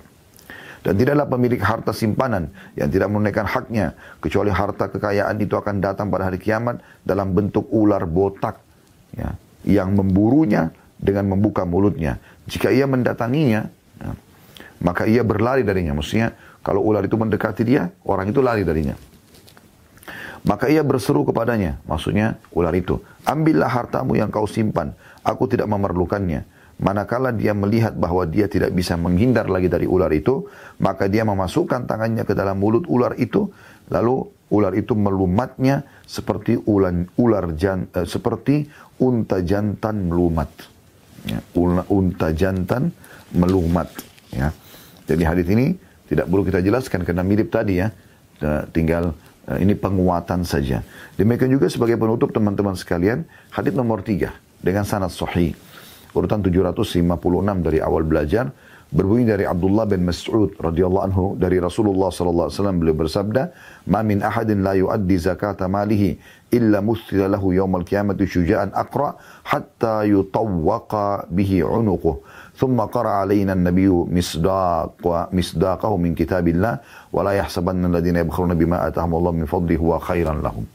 [0.80, 2.47] Dan tidaklah pemilik harta simpanan
[2.80, 7.68] yang tidak menunaikan haknya kecuali harta kekayaan itu akan datang pada hari kiamat dalam bentuk
[7.68, 8.64] ular botak
[9.12, 9.36] ya
[9.70, 12.17] yang memburunya dengan membuka mulutnya.
[12.49, 13.70] Jika ia mendatanginya,
[14.01, 14.11] ya,
[14.82, 15.93] maka ia berlari darinya.
[15.93, 16.34] Maksudnya,
[16.65, 18.97] kalau ular itu mendekati dia, orang itu lari darinya.
[20.43, 26.47] Maka ia berseru kepadanya, maksudnya ular itu, ambillah hartamu yang kau simpan, aku tidak memerlukannya.
[26.80, 30.47] Manakala dia melihat bahwa dia tidak bisa menghindar lagi dari ular itu,
[30.80, 33.51] maka dia memasukkan tangannya ke dalam mulut ular itu,
[33.91, 38.66] lalu ular itu melumatnya seperti ulan, ular jan, eh, seperti
[39.02, 40.50] unta jantan melumat.
[41.28, 41.39] Ya,
[41.91, 42.89] unta jantan
[43.36, 43.91] melumat.
[44.34, 44.56] Ya.
[45.06, 45.76] Jadi hadis ini
[46.10, 47.93] tidak perlu kita jelaskan karena mirip tadi ya.
[48.74, 49.14] Tinggal
[49.52, 50.82] eh, ini penguatan saja.
[51.20, 55.54] Demikian juga sebagai penutup teman-teman sekalian, hadis nomor tiga dengan sanad sahih.
[56.10, 57.06] Urutan 756
[57.62, 58.50] dari awal belajar
[58.90, 63.42] berbunyi dari Abdullah bin Mas'ud radhiyallahu anhu dari Rasulullah sallallahu alaihi wasallam beliau bersabda,
[63.86, 66.18] "Ma min ahadin la yuaddi zakata malihi
[66.50, 69.14] illa musila lahu yaumal qiyamati syuja'an aqra
[69.46, 72.26] hatta yutawwaqa bihi 'unuquh."
[72.58, 76.82] Thumma qara alaina an-nabiyyu misdaq wa misdaqahu min kitabillah
[77.14, 80.68] wa la yahsabanna alladziina yabkhuluna bima atahumullahu min fadlihi huwa khairan lahum.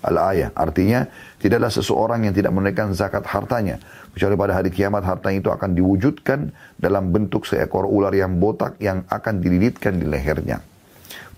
[0.00, 1.04] Artinya
[1.36, 3.76] tidaklah seseorang yang tidak menunaikan zakat hartanya
[4.10, 9.06] Kecuali pada hari kiamat harta itu akan diwujudkan dalam bentuk seekor ular yang botak yang
[9.06, 10.58] akan dililitkan di lehernya.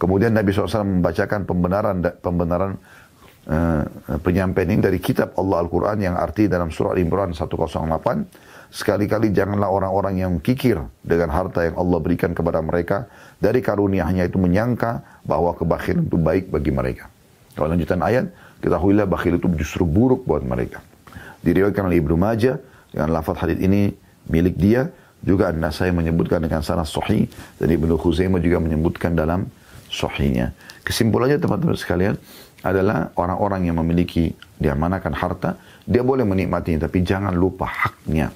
[0.01, 2.75] Kemudian Nabi SAW membacakan pembenaran pembenaran
[3.47, 3.83] uh,
[4.19, 8.73] penyampaian ini dari kitab Allah Al-Quran yang arti dalam surah Al-Imran 108.
[8.73, 13.05] Sekali-kali janganlah orang-orang yang kikir dengan harta yang Allah berikan kepada mereka
[13.37, 17.13] dari karunia-Nya itu menyangka bahwa kebakhiran itu baik bagi mereka.
[17.53, 18.33] Kalau lanjutan ayat,
[18.65, 20.81] ketahuilah bakhil itu justru buruk buat mereka.
[21.43, 22.57] Diriwayatkan oleh Ibnu Majah
[22.91, 23.91] dengan lafaz hadis ini
[24.31, 24.89] milik dia
[25.23, 29.47] juga An-Nasai menyebutkan dengan sanad sahih dan Ibnu Khuzaimah juga menyebutkan dalam
[29.91, 30.55] sahihnya.
[30.83, 32.19] Kesimpulannya teman-teman sekalian
[32.63, 38.31] adalah orang-orang yang memiliki diamanakan harta, dia boleh menikmatinya tapi jangan lupa haknya.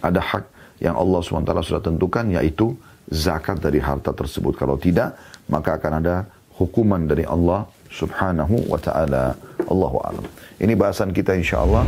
[0.00, 0.44] Ada hak
[0.80, 2.76] yang Allah SWT sudah tentukan yaitu
[3.08, 4.56] zakat dari harta tersebut.
[4.56, 5.16] Kalau tidak,
[5.48, 9.36] maka akan ada hukuman dari Allah subhanahu wa ta'ala.
[9.68, 10.24] Allahu alam.
[10.60, 11.84] Ini bahasan kita insya Allah